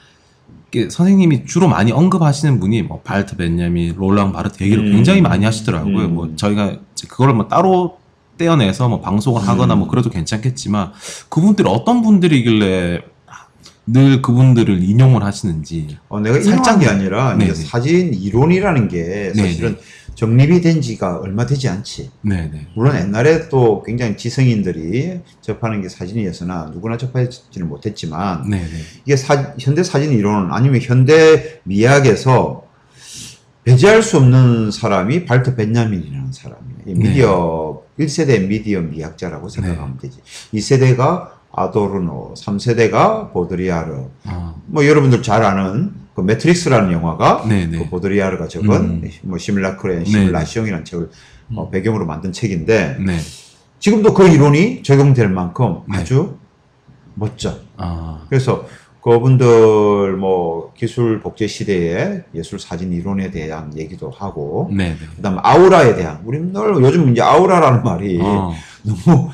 이게 0.72 0.90
선생님이 0.90 1.46
주로 1.46 1.68
많이 1.68 1.92
언급하시는 1.92 2.60
분이 2.60 2.82
뭐 2.84 3.02
발트 3.02 3.38
벤야민, 3.38 3.96
롤랑 3.96 4.34
바르트 4.34 4.64
얘기를 4.64 4.86
음. 4.86 4.92
굉장히 4.94 5.22
많이 5.22 5.46
하시더라고요. 5.46 6.06
음. 6.06 6.14
뭐 6.14 6.36
저희가 6.36 6.78
그거를 7.08 7.34
뭐 7.34 7.48
따로 7.48 7.98
떼어내서 8.38 8.90
뭐 8.90 9.00
방송을 9.02 9.48
하거나 9.48 9.76
음. 9.76 9.80
뭐 9.80 9.88
그래도 9.88 10.10
괜찮겠지만 10.10 10.92
그분들이 11.30 11.68
어떤 11.70 12.02
분들이길래 12.02 13.02
늘 13.90 14.22
그분들을 14.22 14.84
인용을 14.84 15.24
하시는지. 15.24 15.98
어, 16.10 16.20
내가 16.20 16.42
살짝- 16.42 16.80
게 16.82 16.88
아니라 16.88 17.36
이제 17.36 17.46
네네. 17.46 17.54
사진 17.54 18.14
이론이라는 18.14 18.90
게 18.90 19.32
사실은 19.34 19.78
정립이 20.22 20.62
된 20.62 20.82
지가 20.82 21.20
얼마 21.20 21.46
되지 21.46 21.70
않지. 21.70 22.10
네네. 22.24 22.70
물론 22.76 22.96
옛날에 22.98 23.50
또 23.50 23.84
굉장히 23.84 24.18
지성인들이 24.18 25.20
접하는 25.42 25.80
게 25.84 25.90
사진이었으나 25.90 26.72
누구나 26.74 26.98
접하지는 26.98 27.70
못했지만 27.70 28.50
네네. 28.50 28.66
이게 29.06 29.16
사- 29.16 29.54
현대 29.60 29.84
사진 29.84 30.12
이론 30.12 30.52
아니면 30.52 30.82
현대 30.82 31.62
미학에서 31.66 32.64
배제할 33.64 34.02
수 34.02 34.18
없는 34.18 34.72
사람이 34.72 35.26
발트 35.26 35.56
벤야민이라는 35.56 36.32
사람이에요. 36.32 36.78
이 36.88 36.94
네. 36.94 37.10
미디어 37.10 37.84
1세대 38.00 38.48
미디어 38.48 38.82
미학자라고 38.82 39.50
생각하면 39.50 40.00
되지. 40.00 40.18
2세대가 40.56 41.30
아도르노, 41.52 42.34
3세대가 42.36 43.32
보드리아르. 43.34 44.06
아, 44.26 44.56
뭐 44.66 44.84
여러분들 44.88 45.22
잘 45.22 45.44
아는 45.44 45.94
그 46.18 46.22
매트릭스라는 46.22 46.92
영화가 46.94 47.46
네네. 47.48 47.78
그 47.78 47.90
보드리아르가 47.90 48.48
적은 48.48 48.72
음. 48.72 49.10
뭐 49.22 49.38
시뮬라크레 49.38 50.00
네. 50.00 50.06
시뮬라시옹이라는 50.06 50.84
책을 50.84 51.12
어, 51.54 51.70
배경으로 51.70 52.08
만든 52.08 52.32
책인데 52.32 52.98
네. 53.06 53.20
지금도 53.78 54.16
그 54.16 54.28
이론이 54.28 54.82
적용될 54.82 55.30
만큼 55.30 55.82
네. 55.88 56.00
아주 56.00 56.38
멋져. 57.14 57.60
아, 57.78 58.26
그래서 58.30 58.66
그분들 59.04 60.18
뭐 60.18 60.74
기술 60.76 61.20
복제 61.20 61.46
시대의 61.46 62.24
예술 62.34 62.60
사진 62.60 62.92
이론에 62.94 63.30
대한 63.30 63.78
얘기도 63.78 64.10
하고 64.10 64.72
네네. 64.76 64.98
그다음 65.18 65.38
아우라에 65.44 65.96
대한 65.96 66.22
우리는 66.26 66.52
늘 66.52 66.82
요즘 66.82 67.12
이제 67.12 67.22
아우라라는 67.22 67.84
말이 67.84 68.20
어, 68.20 68.56
너무 68.82 69.30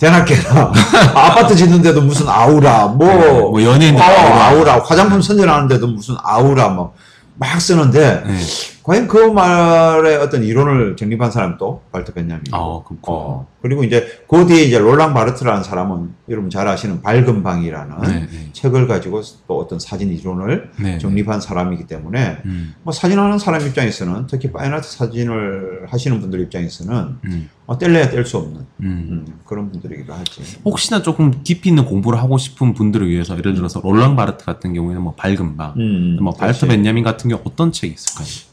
대낮게나 0.00 0.72
아파트 1.14 1.54
짓는데도 1.54 2.00
무슨 2.00 2.28
아우라 2.28 2.86
뭐, 2.86 3.06
네, 3.06 3.30
뭐 3.32 3.62
연예인들 3.62 4.02
어, 4.02 4.06
아우라. 4.06 4.44
아우라 4.46 4.82
화장품 4.84 5.20
선전하는데도 5.22 5.86
무슨 5.86 6.16
아우라 6.22 6.68
뭐 6.70 6.94
막 7.40 7.58
쓰는데 7.58 8.22
네. 8.26 8.38
과연 8.82 9.06
그 9.08 9.18
말의 9.18 10.16
어떤 10.16 10.42
이론을 10.42 10.96
정립한 10.96 11.30
사람이 11.30 11.56
또 11.58 11.82
발터 11.92 12.14
벤야민이고 12.14 12.56
아, 12.56 12.82
그렇구나. 12.82 12.98
어, 13.06 13.46
그리고 13.60 13.84
이제 13.84 14.06
그 14.26 14.46
뒤에 14.46 14.62
이제 14.62 14.78
롤랑 14.78 15.12
바르트라는 15.12 15.62
사람은 15.62 16.14
여러분 16.30 16.48
잘 16.48 16.66
아시는 16.66 17.02
밝은 17.02 17.42
방이라는 17.42 18.00
네, 18.02 18.26
네. 18.30 18.48
책을 18.52 18.88
가지고 18.88 19.20
또 19.46 19.58
어떤 19.58 19.78
사진 19.78 20.10
이론을 20.10 20.70
네. 20.80 20.98
정립한 20.98 21.40
사람이기 21.42 21.86
때문에 21.86 22.38
음, 22.46 22.74
뭐 22.82 22.92
사진하는 22.92 23.38
사람 23.38 23.60
입장에서는 23.66 24.26
특히 24.28 24.50
fine 24.50 24.72
art 24.72 24.88
사진을 24.90 25.86
하시는 25.88 26.18
분들 26.20 26.40
입장에서는 26.40 27.16
음, 27.24 27.50
어, 27.66 27.76
뗄래야 27.76 28.08
뗄 28.08 28.24
수 28.24 28.38
없는 28.38 28.60
음. 28.60 28.66
음, 28.80 29.26
그런 29.44 29.70
분들이기도 29.70 30.12
하지. 30.14 30.42
혹시나 30.64 31.02
조금 31.02 31.42
깊이 31.42 31.68
있는 31.68 31.84
공부를 31.84 32.18
하고 32.18 32.38
싶은 32.38 32.72
분들을 32.72 33.08
위해서 33.10 33.36
예를 33.36 33.54
들어서 33.54 33.80
롤랑 33.80 34.16
바르트 34.16 34.44
같은 34.46 34.72
경우에는 34.72 35.02
뭐 35.02 35.14
밝은 35.14 35.56
방, 35.58 35.74
음, 35.76 36.16
뭐 36.22 36.32
발트. 36.32 36.66
벤야민 36.66 37.04
같은 37.04 37.28
경우 37.28 37.42
어떤 37.44 37.72
책이 37.72 37.92
있을까요? 37.92 38.49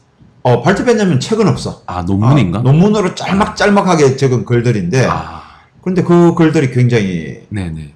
어, 0.48 0.62
발트 0.62 0.84
벤jamin 0.84 1.20
책은 1.20 1.46
없어. 1.46 1.82
아 1.86 2.02
논문인가? 2.02 2.60
아, 2.60 2.62
논문으로 2.62 3.14
짤막짤막하게 3.14 4.16
적은 4.16 4.44
글들인데 4.46 5.06
아, 5.06 5.42
그런데 5.82 6.02
그 6.02 6.34
글들이 6.34 6.70
굉장히 6.70 7.42
네네. 7.50 7.94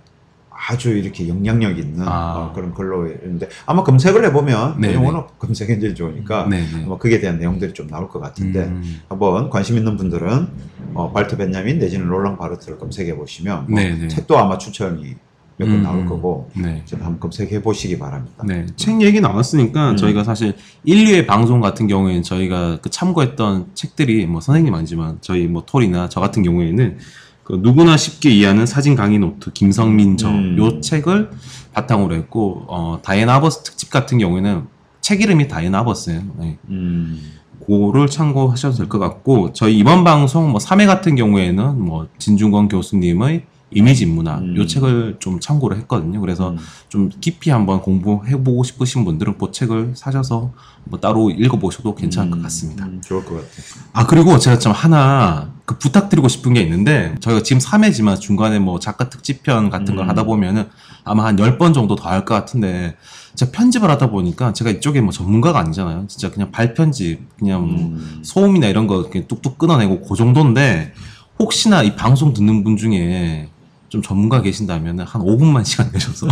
아주 0.51 0.91
이렇게 0.91 1.27
영향력 1.29 1.79
있는 1.79 2.07
아. 2.07 2.35
어, 2.37 2.53
그런 2.55 2.73
글로 2.75 3.09
있는데 3.09 3.49
아마 3.67 3.83
검색을 3.83 4.25
해보면 4.27 4.81
네네. 4.81 4.95
영어는 4.95 5.23
검색 5.39 5.71
엔진이 5.71 5.95
좋으니까 5.95 6.49
네네. 6.49 6.85
아마 6.85 6.99
그에 6.99 7.19
대한 7.19 7.39
내용들이 7.39 7.73
좀 7.73 7.89
나올 7.89 8.09
것 8.09 8.21
같은데 8.21 8.61
음, 8.61 9.01
한번 9.09 9.51
관심 9.51 9.77
있는 9.77 9.97
분들은 9.97 10.49
어, 10.95 11.11
발터 11.11 11.37
벤야민 11.37 11.79
내지는 11.79 12.07
롤랑 12.07 12.37
바르트를 12.37 12.79
검색해 12.79 13.17
보시면 13.17 13.67
뭐. 13.69 13.81
책도 14.09 14.39
아마 14.39 14.59
추천이 14.59 15.17
몇권 15.59 15.75
음, 15.77 15.83
나올 15.83 16.07
거고 16.07 16.51
네. 16.55 16.83
좀 16.87 17.01
한번 17.01 17.21
검색해 17.21 17.63
보시기 17.63 17.99
바랍니다. 17.99 18.43
네, 18.47 18.67
책 18.77 19.01
얘기 19.03 19.21
나왔으니까 19.21 19.93
음. 19.93 19.97
저희가 19.97 20.25
사실 20.25 20.55
1, 20.85 21.05
2회 21.05 21.27
방송 21.27 21.61
같은 21.61 21.87
경우에는 21.87 22.23
저희가 22.23 22.79
그 22.81 22.91
참고했던 22.91 23.69
책들이 23.75 24.27
뭐 24.27 24.41
선생님 24.41 24.75
아니지만 24.75 25.19
저희 25.21 25.47
뭐 25.47 25.63
톨이나 25.67 26.09
저 26.09 26.21
같은 26.21 26.43
경우에는 26.43 26.99
그 27.45 27.59
누구나 27.63 27.97
쉽게 27.97 28.31
이해하는 28.31 28.67
사진 28.67 28.95
강의 28.95 29.19
노트 29.19 29.53
김성민 29.53 30.17
저 30.17 30.29
음. 30.31 30.57
요 30.59 30.81
책을 30.81 31.31
바탕으로 31.73 32.15
했고 32.15 32.65
어 32.69 32.99
다이앤 33.03 33.29
아버스 33.29 33.63
특집 33.63 33.91
같은 33.91 34.19
경우에는 34.19 34.65
책 35.01 35.21
이름이 35.21 35.49
다이앤 35.49 35.75
아버스예요. 35.75 36.23
네. 36.39 36.59
음, 36.69 37.21
그거를 37.67 38.07
참고하셔도 38.09 38.77
될 38.77 38.89
것 38.89 38.99
같고 38.99 39.53
저희 39.53 39.77
이번 39.79 40.05
방송 40.05 40.51
뭐 40.51 40.61
3회 40.61 40.87
같은 40.87 41.15
경우에는 41.17 41.81
뭐 41.81 42.07
진중권 42.19 42.69
교수님의 42.69 43.43
이미지 43.75 44.05
인문학 44.05 44.41
음. 44.41 44.57
요 44.57 44.67
책을 44.67 45.17
좀 45.19 45.41
참고를 45.41 45.77
했거든요. 45.79 46.21
그래서 46.21 46.51
음. 46.51 46.59
좀 46.89 47.11
깊이 47.21 47.51
한번 47.51 47.81
공부해보고 47.81 48.63
싶으신 48.65 49.05
분들은 49.05 49.39
그 49.39 49.51
책을 49.53 49.93
사셔서 49.95 50.53
뭐 50.85 50.99
따로 51.01 51.31
읽어보셔도 51.31 51.95
괜찮을 51.95 52.31
것 52.31 52.39
음, 52.39 52.43
같습니다. 52.43 52.85
음, 52.87 53.01
좋을 53.05 53.25
것 53.25 53.35
같아. 53.37 53.49
아 53.93 54.07
그리고 54.07 54.39
제가 54.39 54.59
좀 54.59 54.73
하나 54.73 55.53
그 55.65 55.79
부탁드리고 55.79 56.29
싶은 56.29 56.55
게 56.55 56.61
있는데 56.63 57.15
저희가 57.21 57.43
지금 57.43 57.61
3회지만 57.61 58.21
중간에 58.21 58.59
뭐 58.59 58.79
작가 58.81 59.09
특집편 59.09 59.71
같은 59.71 59.95
걸 59.97 60.05
음. 60.05 60.09
하다 60.11 60.25
보면은 60.25 60.69
아마 61.05 61.25
한 61.25 61.37
10번 61.37 61.73
정도 61.75 61.95
더 61.97 62.09
할 62.09 62.25
것 62.25 62.35
같은데 62.35 62.97
제가 63.35 63.51
편집을 63.53 63.89
하다 63.91 64.11
보니까 64.11 64.53
제가 64.53 64.71
이쪽에 64.71 65.01
뭐 65.01 65.11
전문가가 65.13 65.59
아니잖아요. 65.61 66.07
진짜 66.09 66.31
그냥 66.31 66.51
발편집 66.51 67.21
그냥 67.39 67.67
뭐 67.67 67.77
음. 67.81 68.21
소음이나 68.23 68.67
이런 68.67 68.87
거 68.87 69.09
뚝뚝 69.29 69.57
끊어내고 69.59 70.03
그 70.03 70.15
정도인데 70.17 70.93
혹시나 71.39 71.83
이 71.83 71.97
방송 71.97 72.33
듣는 72.35 72.63
분 72.63 72.77
중에 72.77 73.49
좀 73.93 74.01
전문가 74.01 74.41
계신다면 74.41 75.01
한 75.01 75.21
5분만 75.21 75.63
시간 75.67 75.91
내셔서 75.93 76.27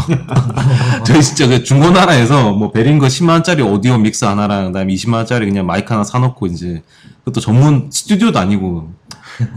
저희 1.05 1.23
진짜 1.23 1.47
그 1.47 1.63
중고나라에서 1.63 2.55
뭐 2.55 2.73
베링거 2.73 3.07
10만 3.07 3.33
원짜리 3.33 3.63
오디오 3.63 3.99
믹스 3.99 4.25
하나랑 4.25 4.69
그다음에 4.69 4.95
20만 4.95 5.17
원짜리 5.17 5.45
그냥 5.45 5.67
마이크 5.67 5.93
하나 5.93 6.03
사놓고 6.03 6.47
이제 6.47 6.83
그것도 7.19 7.43
전문 7.43 7.91
스튜디오도 7.93 8.39
아니고 8.39 8.95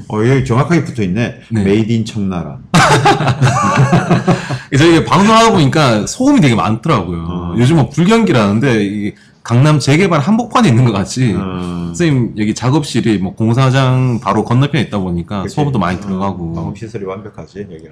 어, 0.10 0.17
여기 0.27 0.43
정확하게 0.43 0.83
붙어 0.83 1.01
있네. 1.01 1.39
네. 1.50 1.63
made 1.63 1.91
in 1.91 2.05
청나라. 2.05 2.57
저희가 4.77 5.05
방송하다 5.05 5.51
보니까 5.51 6.07
소음이 6.07 6.41
되게 6.41 6.55
많더라고요. 6.55 7.27
어. 7.29 7.55
요즘 7.57 7.77
뭐 7.77 7.89
불경기라는데 7.89 8.86
이 8.86 9.13
강남 9.43 9.77
재개발 9.77 10.21
한복판에 10.21 10.69
있는 10.69 10.85
것 10.85 10.93
같이 10.93 11.33
어, 11.35 11.88
선생님 11.88 12.35
여기 12.38 12.55
작업실이 12.55 13.17
뭐 13.17 13.35
공사장 13.35 14.21
바로 14.21 14.45
건너편에 14.45 14.83
있다 14.85 15.00
보니까 15.00 15.43
그치? 15.43 15.55
소음도 15.55 15.79
많이 15.79 15.97
어, 15.97 16.00
들어가고 16.00 16.53
방음 16.53 16.73
시설이 16.73 17.03
완벽하지 17.03 17.59
여기는. 17.59 17.91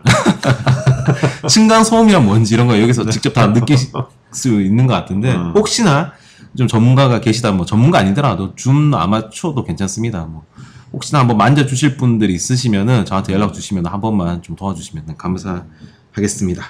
층간 1.50 1.84
소음이란 1.84 2.26
뭔지 2.26 2.54
이런 2.54 2.68
거 2.68 2.80
여기서 2.80 3.10
직접 3.10 3.34
다 3.34 3.52
느낄 3.52 3.78
수 4.32 4.62
있는 4.62 4.88
것 4.88 4.94
같은데 4.94 5.34
음. 5.34 5.52
혹시나 5.54 6.14
좀 6.56 6.68
전문가가 6.68 7.20
계시다 7.20 7.52
뭐 7.52 7.66
전문가 7.66 8.00
아니더라도 8.00 8.56
준 8.56 8.94
아마추어도 8.94 9.66
괜찮습니다. 9.66 10.26
뭐 10.26 10.44
혹시나 10.94 11.20
한번 11.20 11.38
만져 11.38 11.66
주실 11.66 11.98
분들이 11.98 12.34
있으시면은 12.34 13.06
저한테 13.06 13.34
연락 13.34 13.54
주시면 13.54 13.86
한 13.86 14.00
번만 14.00 14.42
좀 14.42 14.56
도와주시면 14.56 15.18
감사하겠습니다. 15.18 16.64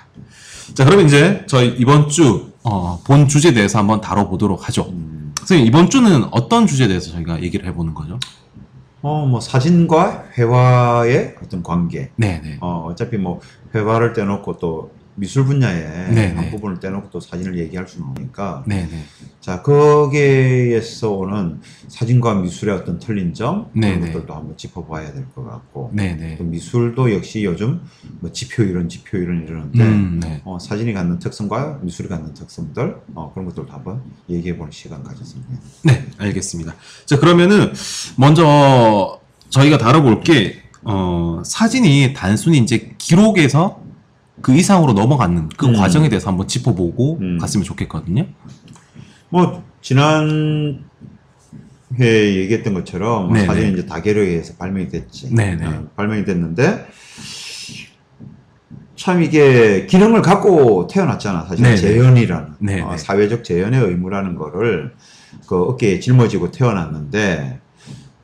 자, 0.73 0.85
그러면 0.85 1.05
이제 1.05 1.43
저희 1.47 1.75
이번 1.77 2.07
주, 2.07 2.50
어, 2.63 2.99
본 3.03 3.27
주제에 3.27 3.53
대해서 3.53 3.79
한번 3.79 4.01
다뤄보도록 4.01 4.67
하죠. 4.67 4.87
음. 4.89 5.33
선생님, 5.39 5.67
이번 5.67 5.89
주는 5.89 6.25
어떤 6.31 6.67
주제에 6.67 6.87
대해서 6.87 7.11
저희가 7.11 7.41
얘기를 7.41 7.65
해보는 7.67 7.93
거죠? 7.93 8.19
어, 9.01 9.25
뭐 9.25 9.39
사진과 9.39 10.25
회화의 10.37 11.35
어떤 11.43 11.63
관계. 11.63 12.11
네네. 12.17 12.57
어, 12.61 12.85
어차피 12.87 13.17
뭐 13.17 13.39
회화를 13.73 14.13
떼놓고 14.13 14.57
또 14.59 14.91
미술 15.21 15.45
네네. 16.15 16.33
한 16.33 16.49
부분을 16.49 16.79
떼놓고 16.79 17.11
또 17.11 17.19
사진을 17.19 17.55
얘기할 17.59 17.87
수는 17.87 18.07
없으니까 18.09 18.63
네네. 18.65 18.89
자 19.39 19.61
거기에서 19.61 21.11
오는 21.11 21.59
사진과 21.87 22.35
미술의 22.41 22.75
어떤 22.75 22.97
틀린 22.97 23.31
점 23.35 23.69
그런 23.71 23.99
네네. 23.99 24.11
것들도 24.13 24.33
한번 24.33 24.57
짚어봐야 24.57 25.13
될 25.13 25.23
것 25.35 25.43
같고. 25.45 25.91
또 26.37 26.43
미술도 26.43 27.13
역시 27.13 27.43
요즘 27.45 27.81
뭐 28.19 28.31
지표 28.31 28.63
이론 28.63 28.89
지표 28.89 29.19
이론 29.19 29.45
이러는데 29.47 29.83
음, 29.83 30.19
네. 30.23 30.41
어, 30.43 30.57
사진이 30.57 30.91
갖는 30.93 31.19
특성과 31.19 31.77
미술이 31.83 32.09
갖는 32.09 32.33
특성들 32.33 32.95
어, 33.13 33.31
그런 33.31 33.45
것들도 33.47 33.71
한번 33.71 34.01
얘기해 34.27 34.57
보는 34.57 34.71
시간 34.71 35.03
가졌습니다. 35.03 35.51
네, 35.83 36.03
알겠습니다. 36.17 36.73
자, 37.05 37.19
그러면은 37.19 37.71
먼저 38.17 39.19
저희가 39.49 39.77
다뤄볼 39.77 40.21
게 40.21 40.63
어, 40.83 41.43
사진이 41.45 42.13
단순히 42.15 42.57
이제 42.57 42.95
기록에서 42.97 43.83
그 44.41 44.53
이상으로 44.53 44.93
넘어가는 44.93 45.49
그 45.57 45.67
음. 45.67 45.73
과정에 45.73 46.09
대해서 46.09 46.29
한번 46.29 46.47
짚어보고 46.47 47.19
음. 47.21 47.37
갔으면 47.37 47.63
좋겠거든요. 47.63 48.25
뭐 49.29 49.63
지난 49.81 50.83
회 51.99 52.35
얘기했던 52.35 52.73
것처럼 52.73 53.27
뭐 53.27 53.33
네네. 53.33 53.45
사진이 53.47 53.73
이제 53.73 53.85
다계로에 53.85 54.27
의해서 54.27 54.53
발명이 54.57 54.89
됐지. 54.89 55.33
네네. 55.33 55.65
어, 55.65 55.87
발명이 55.95 56.25
됐는데 56.25 56.87
참 58.95 59.23
이게 59.23 59.87
기능을 59.87 60.21
갖고 60.21 60.87
태어났잖아. 60.87 61.45
사실 61.45 61.63
네네. 61.63 61.77
재현이라는 61.77 62.53
네네. 62.59 62.81
어, 62.81 62.97
사회적 62.97 63.43
재현의 63.43 63.81
의무라는 63.81 64.35
거를 64.35 64.93
그 65.47 65.61
어깨에 65.61 65.99
짊어지고 65.99 66.51
태어났는데 66.51 67.60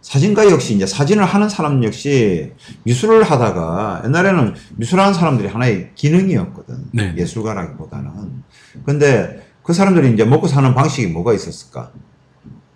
사진가 0.07 0.49
역시 0.49 0.73
이제 0.73 0.85
사진을 0.85 1.25
하는 1.25 1.49
사람 1.49 1.83
역시 1.83 2.53
미술을 2.83 3.23
하다가 3.23 4.03
옛날에는 4.05 4.55
미술하는 4.77 5.13
사람들이 5.13 5.49
하나의 5.49 5.91
기능이었거든. 5.95 6.85
네네. 6.93 7.17
예술가라기보다는. 7.17 8.41
근데 8.85 9.45
그 9.63 9.73
사람들이 9.73 10.13
이제 10.13 10.23
먹고 10.23 10.47
사는 10.47 10.73
방식이 10.73 11.07
뭐가 11.07 11.33
있었을까? 11.33 11.91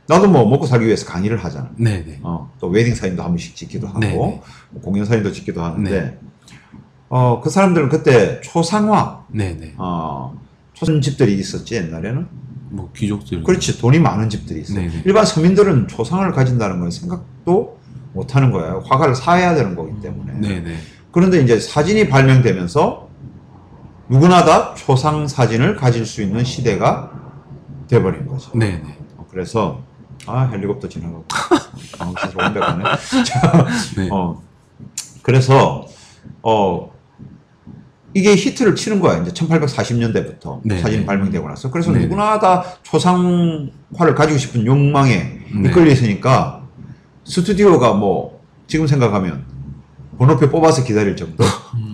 나도 0.08 0.28
뭐 0.28 0.46
먹고 0.46 0.66
살기 0.66 0.86
위해서 0.86 1.06
강의를 1.06 1.42
하잖아. 1.42 1.72
네네. 1.78 2.20
어, 2.22 2.52
또 2.60 2.68
웨딩 2.68 2.96
사진도 2.96 3.24
한 3.24 3.32
번씩 3.32 3.56
찍기도 3.56 3.88
하고 3.88 4.00
네네. 4.02 4.14
뭐 4.14 4.82
공연 4.82 5.06
사진도 5.06 5.32
찍기도 5.32 5.64
하는데 5.64 5.90
네. 5.90 6.20
어, 7.08 7.40
그 7.42 7.50
사람들은 7.50 7.88
그때 7.88 8.42
초상화 8.42 9.24
네네. 9.30 9.76
어, 9.78 10.38
초선집들이 10.74 11.40
있었지 11.40 11.76
옛날에는 11.76 12.28
뭐 12.72 12.90
귀족들. 12.96 13.44
그렇지 13.44 13.80
돈이 13.80 14.00
많은 14.00 14.30
집들이 14.30 14.62
있어 14.62 14.74
네네. 14.74 15.04
일반 15.06 15.26
서민들은 15.26 15.88
초상을 15.88 16.30
가진다는 16.32 16.80
건 16.80 16.90
생각도 16.90 17.78
못 18.14 18.36
하는 18.36 18.52
거예요 18.52 18.84
화가를 18.86 19.16
사야 19.16 19.54
되는 19.56 19.76
거기 19.76 20.00
때문에 20.02 20.34
네네. 20.34 20.76
그런데 21.12 21.42
이제 21.42 21.60
사진이 21.60 22.08
발명되면서 22.08 23.10
누구나 24.10 24.44
다 24.46 24.74
초상 24.76 25.28
사진을 25.28 25.76
가질 25.76 26.06
수 26.06 26.22
있는 26.22 26.44
시대가 26.44 27.12
돼버린 27.88 28.26
거죠 28.26 28.58
네네. 28.58 28.98
어, 29.18 29.28
그래서 29.30 29.82
아 30.26 30.44
헬리콥터 30.46 30.88
지나가고 30.88 31.26
아, 32.00 32.14
진짜 32.22 32.32
완벽하네 32.36 32.84
자, 33.26 33.68
네. 33.98 34.10
어, 34.12 34.42
그래서 35.22 35.86
어 36.42 36.91
이게 38.14 38.36
히트를 38.36 38.76
치는 38.76 39.00
거야 39.00 39.22
이제 39.22 39.32
1840년대부터 39.32 40.60
네, 40.64 40.80
사진이 40.80 41.02
네. 41.02 41.06
발명되고 41.06 41.48
나서 41.48 41.72
그래서 41.72 41.92
네, 41.92 42.02
누구나 42.02 42.40
다 42.40 42.64
초상화를 42.84 44.16
가지고 44.16 44.38
싶은 44.38 44.66
욕망에 44.66 45.40
네. 45.54 45.70
이끌려 45.70 45.92
있으니까 45.92 46.68
스튜디오가 47.24 47.94
뭐 47.94 48.42
지금 48.68 48.88
생각하면 48.88 49.46
번호표 50.18 50.50
뽑아서 50.50 50.84
기다릴 50.84 51.16
정도 51.16 51.44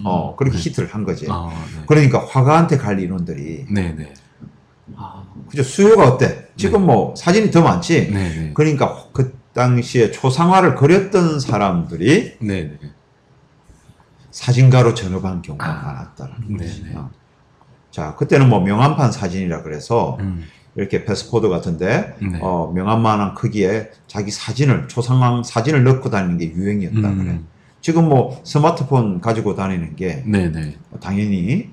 어 0.03 0.35
그렇게 0.35 0.57
히트를 0.57 0.93
한 0.93 1.03
거지 1.03 1.25
음. 1.27 1.31
아, 1.31 1.49
네. 1.75 1.83
그러니까 1.87 2.25
화가한테 2.25 2.77
갈 2.77 2.99
인원들이 2.99 3.65
네네. 3.69 4.13
그죠 5.49 5.63
수요가 5.63 6.07
어때 6.07 6.47
지금 6.55 6.85
뭐 6.85 7.13
사진이 7.15 7.51
더 7.51 7.61
많지 7.61 8.11
네네. 8.11 8.51
그러니까 8.53 9.05
그 9.13 9.37
당시에 9.53 10.11
초상화를 10.11 10.75
그렸던 10.75 11.39
사람들이 11.39 12.37
네네. 12.39 12.79
사진가로 14.37 14.93
전업한 14.93 15.41
경우가 15.41 15.65
많았다라는 15.67 16.57
거지. 16.57 16.83
네네. 16.83 16.95
어. 16.95 17.09
자, 17.89 18.15
그때는 18.15 18.47
뭐 18.49 18.59
명암판 18.59 19.11
사진이라 19.11 19.63
그래서 19.63 20.17
음. 20.19 20.43
이렇게 20.75 21.03
패스포드 21.05 21.49
같은데 21.49 22.15
네. 22.21 22.37
어, 22.43 22.71
명암만한 22.75 23.33
크기에 23.33 23.89
자기 24.05 24.29
사진을 24.29 24.87
초상화 24.87 25.41
사진을 25.43 25.83
넣고 25.83 26.11
다니는 26.11 26.37
게 26.37 26.51
유행이었다 26.51 26.99
음. 26.99 27.17
그래. 27.17 27.39
지금 27.81 28.07
뭐 28.09 28.39
스마트폰 28.43 29.21
가지고 29.21 29.55
다니는 29.55 29.95
게 29.95 30.21
네 30.27 30.49
네. 30.51 30.77
당연히 31.01 31.71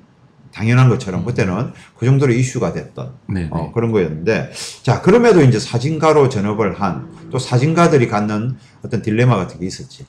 당연한 0.53 0.89
것처럼 0.89 1.25
그때는 1.27 1.73
그 1.99 2.07
정도로 2.07 2.33
이슈가 2.33 2.73
됐던 2.73 3.13
네네. 3.27 3.49
어, 3.51 3.73
그런 3.73 3.93
거였는데 3.93 4.53
자 4.83 5.03
그럼에도 5.03 5.43
이제 5.43 5.59
사진가로 5.59 6.31
전업을 6.31 6.81
한 6.81 7.13
또 7.31 7.39
사진가들이 7.41 8.07
갖는 8.07 8.57
어떤 8.85 9.03
딜레마 9.03 9.35
같은 9.37 9.59
게 9.59 9.67
있었지. 9.67 10.07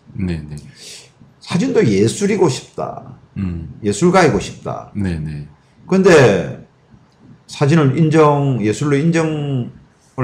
사진도 1.46 1.86
예술이고 1.86 2.50
싶다. 2.50 3.18
음. 3.38 3.80
예술가이고 3.84 4.40
싶다. 4.40 4.92
네네. 4.96 5.48
근데 5.88 6.66
사진을 7.46 8.00
인정, 8.00 8.60
예술로 8.64 8.96
인정을 8.96 9.70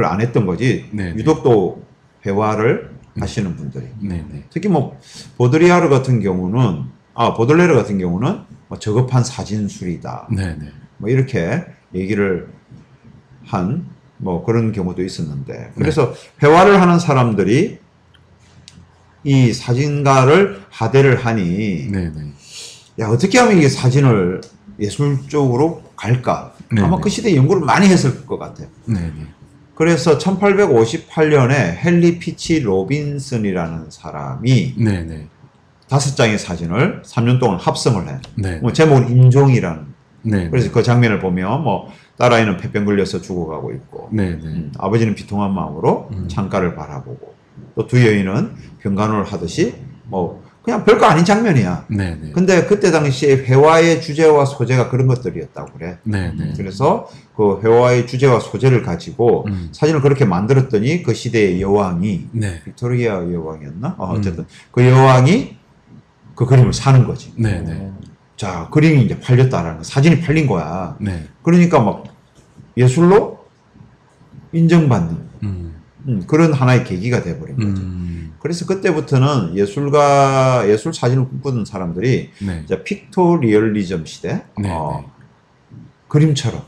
안 0.04 0.20
했던 0.20 0.48
거지. 0.48 0.90
네네. 0.92 1.16
유독 1.18 1.44
또 1.44 1.84
회화를 2.26 2.90
하시는 3.20 3.56
분들이. 3.56 3.86
네네. 4.02 4.46
특히 4.50 4.68
뭐, 4.68 4.98
보드리아르 5.38 5.90
같은 5.90 6.22
경우는, 6.22 6.86
아, 7.14 7.36
보들레르 7.36 7.76
같은 7.76 8.00
경우는 8.00 8.40
뭐 8.68 8.80
저급한 8.80 9.24
사진술이다. 9.24 10.30
네네. 10.36 10.72
뭐 10.98 11.10
이렇게 11.10 11.64
얘기를 11.94 12.52
한 13.46 13.92
뭐 14.22 14.44
그런 14.46 14.72
경우도 14.72 15.04
있었는데. 15.04 15.72
그래서 15.76 16.14
회화를 16.42 16.80
하는 16.80 17.00
사람들이 17.00 17.80
이 19.24 19.54
사진가를 19.54 20.62
하대를 20.70 21.26
하니 21.26 21.88
네네. 21.92 22.14
야 23.00 23.08
어떻게 23.10 23.40
하면 23.40 23.58
이게 23.58 23.70
사진을 23.70 24.42
예술 24.80 25.20
쪽으로 25.28 25.84
갈까? 25.96 26.54
네네. 26.70 26.86
아마 26.86 27.00
그 27.00 27.10
시대에 27.10 27.36
연구를 27.36 27.64
많이 27.64 27.88
했을 27.88 28.26
것 28.26 28.40
같아요. 28.40 28.68
네네. 28.86 29.12
그래서 29.76 30.18
1858년에 30.18 31.86
헨리 31.86 32.20
피치 32.20 32.60
로빈슨이라는 32.62 33.90
사람이. 33.90 34.76
다섯 35.88 36.16
장의 36.16 36.40
사진을 36.40 37.02
3년 37.04 37.40
동안 37.40 37.60
합성을 37.60 38.08
해. 38.08 38.20
네. 38.36 38.58
뭐 38.58 38.72
제목은 38.72 39.10
임종이라는. 39.10 39.86
네. 40.24 40.50
그래서 40.50 40.72
그 40.72 40.84
장면을 40.84 41.20
보면 41.20 41.64
뭐 41.64 41.92
딸아이는 42.18 42.58
폐병 42.58 42.86
걸려서 42.86 43.22
죽어가고 43.22 43.72
있고. 43.74 44.10
음, 44.46 44.72
아버지는 44.78 45.16
비통한 45.16 45.54
마음으로 45.54 46.10
음. 46.14 46.28
창가를 46.28 46.76
바라보고 46.76 47.34
또 47.76 47.88
두 47.88 48.06
여인은 48.06 48.54
병간호를 48.80 49.26
하듯이 49.26 49.76
뭐 50.06 50.44
그냥 50.64 50.84
별거 50.86 51.08
아닌 51.08 51.26
장면이야. 51.26 51.86
네네. 51.88 52.32
근데 52.34 52.66
그때 52.66 52.92
당시에 52.92 53.38
회화의 53.38 54.00
주제와 54.02 54.46
소재가 54.46 54.90
그런 54.90 55.08
것들이었다고 55.08 55.74
그래. 55.74 55.98
네네. 56.04 56.54
그래서 56.56 57.08
그 57.36 57.60
회화의 57.64 58.06
주제와 58.06 58.40
소재를 58.40 58.84
가지고 58.84 59.46
음. 59.48 59.70
사진을 59.72 60.02
그렇게 60.02 60.24
만들었더니 60.24 61.02
그 61.02 61.16
시대의 61.16 61.62
여왕이 61.62 62.28
네. 62.34 62.62
빅토리아 62.64 63.32
여왕이었나? 63.34 63.96
어, 63.98 64.12
음. 64.14 64.20
어쨌든 64.20 64.46
그 64.72 64.86
여왕이 64.86 65.58
그 66.36 66.46
그림을 66.46 66.74
사는 66.74 67.06
거지. 67.08 67.34
네네. 67.36 67.92
자, 68.38 68.68
그림이 68.72 69.04
이제 69.04 69.20
팔렸다라는 69.20 69.78
거. 69.80 69.84
사진이 69.84 70.22
팔린 70.22 70.46
거야. 70.46 70.96
네. 71.00 71.28
그러니까 71.42 71.80
막 71.80 72.04
예술로 72.78 73.46
인정받는 74.54 75.18
음. 75.44 75.76
음, 76.08 76.24
그런 76.28 76.54
하나의 76.54 76.84
계기가 76.84 77.24
돼버린 77.24 77.56
거죠. 77.56 77.82
음. 77.82 78.34
그래서 78.40 78.66
그때부터는 78.66 79.56
예술가, 79.56 80.68
예술 80.68 80.94
사진을 80.94 81.28
꿈꾸는 81.30 81.66
사람들이 81.66 82.32
네. 82.46 82.84
픽토리얼리즘 82.84 84.06
시대, 84.06 84.44
네, 84.58 84.70
어, 84.72 85.06
그림처럼 86.08 86.64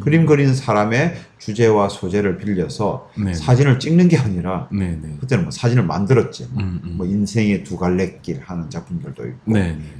그림 0.00 0.26
그린 0.26 0.54
사람의 0.54 1.14
주제와 1.38 1.88
소재를 1.88 2.38
빌려서 2.38 3.10
네. 3.16 3.32
사진을 3.32 3.78
찍는 3.78 4.08
게 4.08 4.18
아니라 4.18 4.68
네네. 4.70 5.16
그때는 5.20 5.44
뭐 5.44 5.50
사진을 5.50 5.84
만들었지. 5.84 6.48
음. 6.58 6.80
음. 6.84 6.94
뭐 6.96 7.06
인생의 7.06 7.64
두 7.64 7.76
갈래길 7.76 8.42
하는 8.44 8.68
작품들도 8.68 9.26
있고. 9.26 9.52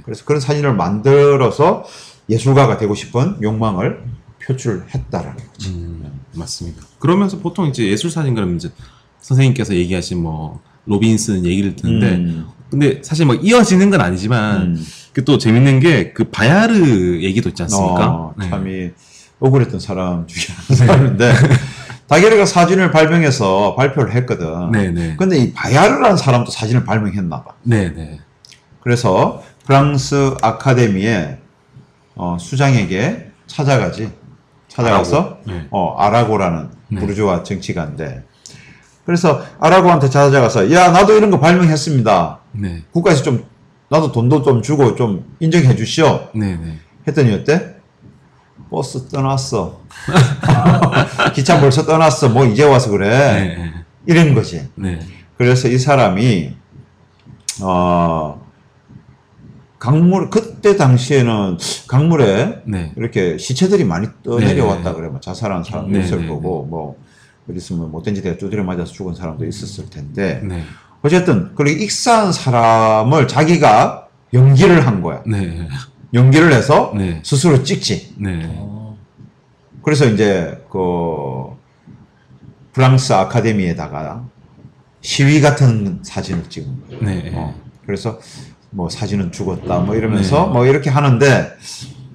그래서 0.03 0.23
그런 0.25 0.39
사진을 0.39 0.75
만들어서 0.75 1.83
예술가가 2.29 2.77
되고 2.77 2.93
싶은 2.95 3.41
욕망을 3.41 4.03
표출했다라는 4.45 5.37
거지. 5.47 5.69
음, 5.69 6.19
맞습니다. 6.33 6.81
그러면서 6.99 7.39
보통 7.39 7.67
이제 7.67 7.87
예술 7.87 8.09
사진 8.11 8.33
그러면 8.35 8.55
이제 8.57 8.69
선생님께서 9.19 9.75
얘기하신 9.75 10.21
뭐 10.21 10.61
로빈슨 10.85 11.45
얘기를 11.45 11.75
듣는데 11.75 12.15
음. 12.15 12.47
근데 12.69 13.01
사실 13.03 13.25
뭐 13.25 13.35
이어지는 13.35 13.89
건 13.89 14.01
아니지만 14.01 14.61
음. 14.61 14.85
그또 15.13 15.37
재밌는 15.37 15.79
게 15.81 16.13
그 16.13 16.25
바야르 16.25 17.21
얘기도 17.21 17.49
있지 17.49 17.61
않습니까? 17.63 18.09
어, 18.09 18.33
네. 18.37 18.49
참이 18.49 18.89
억울했던 19.39 19.79
사람 19.79 20.25
중에 20.27 20.55
한 20.67 20.75
사람인데 20.77 21.33
다게르가 22.07 22.45
사진을 22.45 22.91
발명해서 22.91 23.75
발표를 23.75 24.13
했거든. 24.15 24.71
네네. 24.71 25.15
근데 25.17 25.37
이 25.37 25.53
바야르라는 25.53 26.17
사람도 26.17 26.51
사진을 26.51 26.83
발명했나 26.85 27.43
봐. 27.43 27.53
네네. 27.63 28.19
그래서 28.81 29.43
프랑스 29.65 30.33
아카데미의 30.41 31.37
어, 32.15 32.37
수장에게 32.39 33.31
찾아가지. 33.47 34.09
찾아가서 34.71 35.17
아라고. 35.17 35.37
네. 35.45 35.67
어, 35.69 35.95
아라고라는 35.97 36.69
네. 36.89 36.99
부르주아 36.99 37.43
정치가인데 37.43 38.23
그래서 39.05 39.41
아라고한테 39.59 40.09
찾아가서 40.09 40.71
야 40.71 40.91
나도 40.91 41.13
이런 41.17 41.31
거 41.31 41.39
발명했습니다. 41.39 42.39
네. 42.53 42.83
국가에서 42.91 43.23
좀 43.23 43.43
나도 43.89 44.11
돈도 44.11 44.43
좀 44.43 44.61
주고 44.61 44.95
좀 44.95 45.25
인정해 45.39 45.75
주시오. 45.75 46.29
네네. 46.33 46.79
했더니 47.07 47.33
어때? 47.33 47.75
버스 48.69 49.09
떠났어. 49.09 49.81
기차 51.35 51.59
벌써 51.59 51.85
떠났어. 51.85 52.29
뭐 52.29 52.45
이제 52.45 52.63
와서 52.63 52.89
그래. 52.89 53.09
네. 53.09 53.73
이런 54.05 54.33
거지. 54.33 54.69
네. 54.75 54.99
그래서 55.37 55.67
이 55.67 55.77
사람이 55.77 56.55
어 57.61 58.41
강물 59.81 60.29
그때 60.29 60.77
당시에는 60.77 61.57
강물에 61.87 62.61
네. 62.65 62.93
이렇게 62.95 63.39
시체들이 63.39 63.83
많이 63.83 64.07
떠 64.23 64.37
내려왔다 64.37 64.91
네. 64.91 64.95
그래. 64.95 65.07
뭐 65.09 65.19
자살한 65.19 65.63
사람도 65.63 65.91
네, 65.91 66.03
있을 66.03 66.21
네, 66.21 66.27
거고 66.27 66.65
뭐 66.65 66.97
있으면 67.49 67.91
못된 67.91 68.13
지대가 68.13 68.37
두드려 68.37 68.63
맞아서 68.63 68.93
죽은 68.93 69.15
사람도 69.15 69.43
있었을 69.43 69.89
텐데 69.89 70.39
네. 70.43 70.63
어쨌든 71.01 71.55
그렇게 71.55 71.83
익사한 71.83 72.31
사람을 72.31 73.27
자기가 73.27 74.07
연기를 74.35 74.85
한 74.85 75.01
거야. 75.01 75.23
네. 75.25 75.67
연기를 76.13 76.53
해서 76.53 76.93
네. 76.95 77.19
스스로 77.25 77.63
찍지. 77.63 78.17
그래서 79.81 80.05
이제 80.05 80.63
그 80.69 81.57
프랑스 82.71 83.13
아카데미에다가 83.13 84.25
시위 85.01 85.41
같은 85.41 86.01
사진을 86.03 86.43
찍은 86.49 86.83
거예요. 86.87 87.01
네. 87.03 87.31
어, 87.33 87.55
그래서 87.83 88.19
뭐 88.71 88.89
사진은 88.89 89.31
죽었다 89.31 89.79
뭐 89.79 89.95
이러면서 89.95 90.45
네. 90.47 90.53
뭐 90.53 90.65
이렇게 90.65 90.89
하는데 90.89 91.51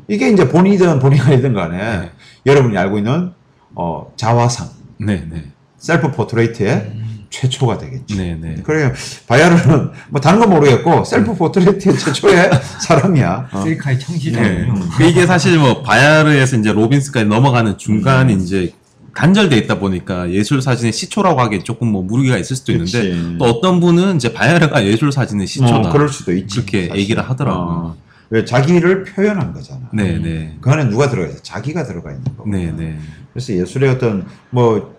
이게 0.09 0.31
이제 0.31 0.49
본의든 0.49 0.99
본의 0.99 1.21
아니든 1.21 1.53
간에 1.55 1.77
네. 1.77 2.11
여러분이 2.47 2.77
알고 2.77 2.99
있는 2.99 3.33
어, 3.75 4.11
자화상 4.17 4.69
네. 4.99 5.25
네. 5.31 5.45
self 5.79 6.11
portrait의 6.11 6.93
최초가 7.29 7.77
되겠죠. 7.77 8.17
네. 8.17 8.39
네. 8.41 8.55
그래요. 8.63 8.93
바야르는 9.27 9.91
뭐 10.09 10.21
다른 10.21 10.39
건 10.39 10.49
모르겠고 10.51 11.05
self 11.05 11.35
portrait의 11.35 11.99
최초의 11.99 12.51
사람이야. 12.81 13.49
어. 13.53 13.61
셀카의 13.63 13.99
네. 13.99 14.05
창시자군요. 14.05 14.75
이게 15.07 15.27
사실 15.27 15.59
뭐 15.59 15.83
바야르에서 15.83 16.57
이제 16.57 16.73
로빈스까지 16.73 17.27
넘어가는 17.27 17.77
중간에 17.77 18.33
음. 18.33 18.41
이제 18.41 18.73
단절돼 19.17 19.57
있다 19.57 19.79
보니까 19.79 20.31
예술 20.31 20.61
사진의 20.61 20.93
시초라고 20.93 21.41
하기에 21.41 21.65
조금 21.65 21.89
뭐 21.89 22.03
무리가 22.03 22.37
있을 22.37 22.55
수도 22.55 22.73
있는데. 22.73 23.39
또 23.39 23.47
어떤 23.47 23.81
분은 23.81 24.17
이제 24.17 24.33
바야르가 24.33 24.85
예술 24.85 25.11
사진의 25.11 25.47
시초다. 25.47 25.89
어, 25.89 25.93
그럴 25.93 26.09
수도 26.11 26.33
있지. 26.35 26.57
그렇게 26.57 26.89
사실. 26.89 27.01
얘기를 27.01 27.23
하더라고요. 27.23 27.65
어. 27.65 27.97
왜 28.29 28.45
자기를 28.45 29.05
표현한 29.05 29.53
거잖아. 29.55 29.89
네, 29.93 30.19
네. 30.19 30.57
그 30.61 30.71
안에 30.71 30.89
누가 30.91 31.09
들어가 31.09 31.29
있어? 31.29 31.41
자기가 31.43 31.85
들어가 31.85 32.11
있는 32.11 32.25
거고. 32.37 32.51
네, 32.51 32.73
네. 32.77 32.99
그래서 33.33 33.55
예술의 33.55 33.91
어떤 33.91 34.27
뭐 34.51 34.97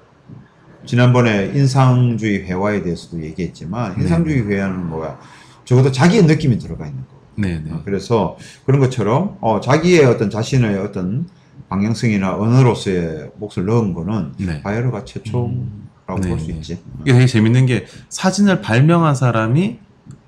지난번에 0.85 1.51
인상주의 1.53 2.45
회화에 2.45 2.81
대해서도 2.81 3.21
얘기했지만 3.21 3.95
네. 3.97 4.03
인상주의 4.03 4.47
회화는 4.47 4.87
뭐야? 4.87 5.19
적어도 5.65 5.91
자기의 5.91 6.23
느낌이 6.23 6.57
들어가 6.57 6.87
있는 6.87 7.01
거. 7.01 7.17
네, 7.35 7.61
네. 7.63 7.71
어, 7.71 7.81
그래서 7.85 8.37
그런 8.65 8.79
것처럼 8.79 9.37
어, 9.41 9.59
자기의 9.59 10.05
어떤 10.05 10.29
자신의 10.29 10.77
어떤 10.79 11.27
방향성이나 11.69 12.35
언어로서의 12.35 13.31
몫을 13.37 13.65
넣은 13.65 13.93
거는 13.93 14.33
네. 14.37 14.61
바이어르가 14.61 15.03
최초라고 15.05 16.19
네, 16.21 16.29
볼수 16.29 16.47
네. 16.47 16.53
있지. 16.53 16.79
이게 17.01 17.13
되게 17.13 17.25
재밌는 17.25 17.65
게 17.65 17.85
사진을 18.09 18.61
발명한 18.61 19.15
사람이 19.15 19.79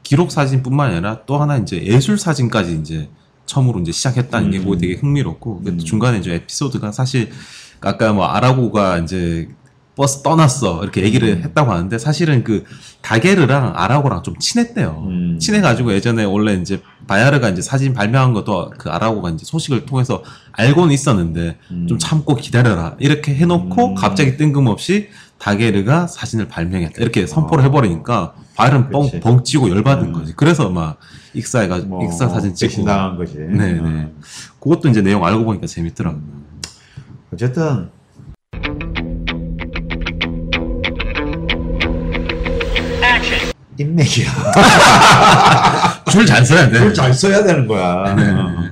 기록 0.04 0.32
사진뿐만 0.32 0.91
아니라 0.91 1.23
또 1.25 1.38
하나 1.38 1.58
이제 1.58 1.84
예술 1.84 2.17
사진까지 2.17 2.80
이제 2.80 3.10
처음으로 3.45 3.80
이제 3.80 3.91
시작했다는 3.91 4.52
게 4.52 4.58
음. 4.58 4.63
그거 4.63 4.78
되게 4.78 4.95
흥미롭고 4.95 5.62
그 5.63 5.69
음. 5.69 5.78
중간에 5.78 6.19
이제 6.19 6.34
에피소드가 6.34 6.91
사실 6.91 7.30
아까 7.82 8.12
뭐 8.12 8.25
아라고가 8.25 8.97
이제 8.97 9.49
버스 10.00 10.22
떠났어 10.22 10.82
이렇게 10.82 11.04
얘기를 11.04 11.28
음. 11.28 11.44
했다고 11.44 11.74
하는데 11.74 11.98
사실은 12.00 12.46
그 12.46 12.64
다게르랑 13.02 13.74
아라고랑 13.76 14.24
좀 14.24 14.40
친했대요. 14.40 15.04
음. 15.06 15.40
친해가지고 15.42 15.92
예전에 15.92 16.24
원래 16.24 16.54
이제 16.54 16.82
바야르가 17.06 17.50
이제 17.50 17.62
사진 17.62 17.94
발명한 17.94 18.32
것도 18.32 18.72
그 18.78 18.90
아라고가 18.90 19.32
이제 19.32 19.44
소식을 19.46 19.86
통해서 19.86 20.24
알고는 20.54 20.94
있었는데 20.94 21.58
음. 21.72 21.88
좀 21.88 22.00
참고 22.00 22.36
기다려라 22.36 22.96
이렇게 23.00 23.36
해놓고 23.36 23.88
음. 23.88 23.96
갑자기 23.96 24.38
뜬금없이 24.38 25.10
다게르가 25.38 26.08
사진을 26.08 26.48
발명했다 26.48 27.02
이렇게 27.02 27.28
선포를 27.28 27.66
해버리니까 27.66 28.36
바야르는 28.56 28.86
아. 28.86 29.00
그치. 29.02 29.20
뻥 29.20 29.38
뻥치고 29.38 29.70
열받은 29.70 30.08
음. 30.08 30.14
거지 30.14 30.32
그래서 30.34 30.70
막 30.70 30.98
익사해가 31.34 31.80
뭐, 31.80 32.06
익사 32.06 32.30
사진 32.30 32.56
찍고 32.56 32.70
배신당한 32.70 33.18
거지. 33.18 33.38
네네 33.38 33.80
어. 33.82 34.12
그것도 34.62 34.88
이제 34.88 35.02
내용 35.02 35.26
알고 35.26 35.44
보니까 35.44 35.68
재밌더라고요 35.68 36.24
어쨌든 37.34 37.99
인맥이야. 43.80 44.28
줄 46.12 46.26
잘 46.26 46.46
써야 46.46 46.70
돼 46.70 46.80
줄 46.80 46.94
잘 46.94 47.13
써야 47.13 47.44
되는 47.44 47.68
거야. 47.68 48.13
네. 48.15 48.30
어. 48.32 48.70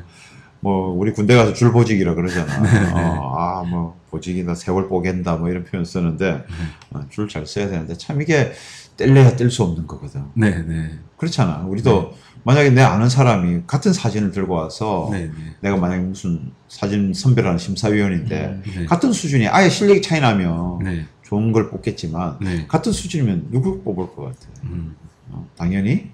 뭐 0.59 0.89
우리 0.91 1.13
군대 1.13 1.35
가서 1.35 1.53
줄 1.53 1.71
보직이라 1.71 2.13
그러잖아. 2.15 2.53
어, 2.93 3.35
아뭐 3.63 3.95
보직이다 4.09 4.55
세월 4.55 4.87
뽀갠다 4.89 5.35
뭐 5.35 5.49
이런 5.49 5.63
표현 5.63 5.85
쓰는데 5.85 6.43
어, 6.91 7.01
줄잘 7.09 7.45
써야 7.45 7.69
되는데 7.69 7.95
참 7.97 8.21
이게 8.21 8.51
뗄래야 8.97 9.35
뗄 9.35 9.49
수 9.51 9.63
없는 9.63 9.85
거거든. 9.87 10.23
네 10.33 10.49
네 10.67 10.91
그렇잖아. 11.17 11.63
우리도 11.67 12.13
만약에 12.43 12.69
내 12.71 12.81
아는 12.81 13.09
사람이 13.09 13.61
같은 13.67 13.93
사진을 13.93 14.31
들고 14.31 14.55
와서 14.55 15.09
네 15.11 15.25
네 15.25 15.31
내가 15.61 15.77
만약에 15.77 16.01
무슨 16.01 16.51
사진 16.67 17.13
선별하는 17.13 17.57
심사위원인데 17.59 18.61
네. 18.75 18.85
같은 18.85 19.11
수준이 19.13 19.47
아예 19.47 19.69
실력이 19.69 20.01
차이 20.01 20.19
나면 20.19 20.79
네. 20.83 21.05
좋은 21.27 21.51
걸 21.51 21.69
뽑겠지만 21.69 22.37
네. 22.39 22.65
같은 22.67 22.93
수준이면 22.93 23.47
누굴 23.51 23.83
뽑을 23.83 24.07
것 24.15 24.23
같아? 24.25 24.47
음. 24.63 24.95
어, 25.29 25.45
당연히. 25.57 26.09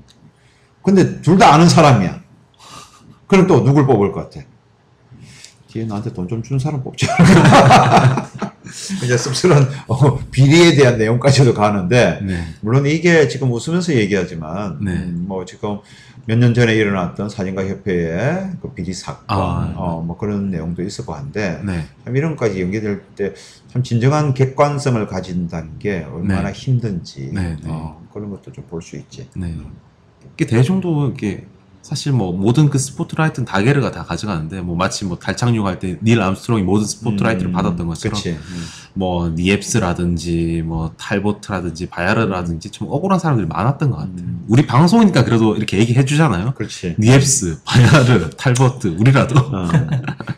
근데 0.82 1.22
둘 1.22 1.38
다 1.38 1.54
아는 1.54 1.70
사람이야. 1.70 2.20
그럼 3.28 3.46
또 3.46 3.64
누굴 3.64 3.86
뽑을 3.86 4.12
것 4.12 4.30
같아? 4.30 4.44
뒤에 5.68 5.86
나한테 5.86 6.12
돈 6.14 6.28
좀 6.28 6.42
준 6.42 6.58
사람 6.58 6.84
뽑자. 6.84 7.08
이제 9.04 9.18
씁쓸한 9.18 9.68
어, 9.88 10.18
비리에 10.32 10.76
대한 10.76 10.98
내용까지도 10.98 11.54
가는데 11.54 12.20
네. 12.24 12.44
물론 12.62 12.86
이게 12.86 13.28
지금 13.28 13.52
웃으면서 13.52 13.94
얘기하지만 13.94 14.80
네. 14.82 14.92
음, 14.94 15.26
뭐 15.28 15.46
지금 15.46 15.80
몇 16.26 16.38
년 16.40 16.54
전에 16.54 16.74
일어났던 16.76 17.28
사진가 17.28 17.68
협회의 17.68 18.50
그 18.62 18.70
비리 18.74 18.94
사건 18.94 19.26
아, 19.28 19.74
어, 19.76 20.02
뭐 20.02 20.18
그런 20.18 20.50
내용도 20.52 20.82
있었고 20.82 21.14
한데 21.14 21.60
네. 21.66 21.86
참 22.06 22.16
이런 22.16 22.36
것까지 22.38 22.62
연계될 22.62 23.02
때 23.16 23.34
참 23.68 23.82
진정한 23.84 24.34
객관성을 24.36 25.06
가진다는 25.08 25.80
게 25.80 26.06
얼마나 26.14 26.50
네. 26.50 26.54
힘든지 26.54 27.32
네, 27.34 27.58
네. 27.62 27.62
어, 27.66 28.02
그런 28.14 28.30
것도 28.30 28.52
좀 28.54 28.64
볼 28.70 28.82
수 28.82 28.96
있지. 28.98 29.28
네. 29.36 29.54
이게 30.36 30.46
대중도 30.46 31.10
이게 31.10 31.46
사실 31.84 32.14
뭐 32.14 32.32
모든 32.32 32.70
그 32.70 32.80
스포트라이트는 32.80 33.46
다게르가 33.46 33.92
다 33.92 34.04
가져가는데 34.04 34.62
뭐 34.62 34.76
마치 34.76 35.04
뭐 35.04 35.20
달 35.20 35.36
착륙할 35.38 35.80
때 35.80 36.00
닐 36.02 36.22
암스트롱이 36.22 36.64
모든 36.64 36.86
스포트라이트를 36.88 37.52
음, 37.52 37.54
받았던 37.54 37.86
것처럼. 37.88 38.20
음. 38.26 38.66
뭐 38.96 39.30
니엡스라든지 39.30 40.64
뭐 40.66 40.94
탈보트라든지 40.98 41.88
바야르라든지 41.88 42.70
좀 42.70 42.88
억울한 42.90 43.20
사람들이 43.20 43.48
많았던 43.48 43.90
것 43.92 43.98
같아요. 43.98 44.16
음. 44.18 44.46
우리 44.48 44.66
방송이니까 44.66 45.26
그래도 45.26 45.56
이렇게 45.58 45.78
얘기해 45.78 46.06
주잖아요. 46.06 46.54
그렇지. 46.56 46.96
니엡스, 47.00 47.64
바야르, 47.66 48.30
탈보트 48.32 48.88
우리라도 49.00 49.38
어. 49.40 49.68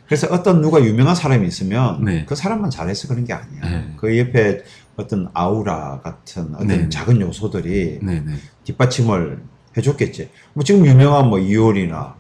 그래서 0.08 0.28
어떤 0.32 0.62
누가 0.62 0.84
유명한 0.84 1.16
사람이 1.16 1.48
있으면 1.48 2.04
네. 2.04 2.26
그 2.28 2.36
사람만 2.36 2.72
잘해서 2.72 3.08
그런 3.08 3.24
게 3.24 3.34
아니야. 3.34 3.62
네. 3.62 3.94
그 3.98 4.18
옆에 4.18 4.64
어떤 4.96 5.30
아우라 5.34 6.02
같은 6.04 6.56
어떤 6.56 6.68
네. 6.68 6.90
작은 6.90 7.22
요소들이 7.22 8.00
네네 8.02 8.36
뒷받침을 8.64 9.44
해줬겠지. 9.78 10.30
뭐 10.54 10.64
지금 10.64 10.86
유명한 10.86 11.30
뭐 11.30 11.40
이효리나 11.40 12.16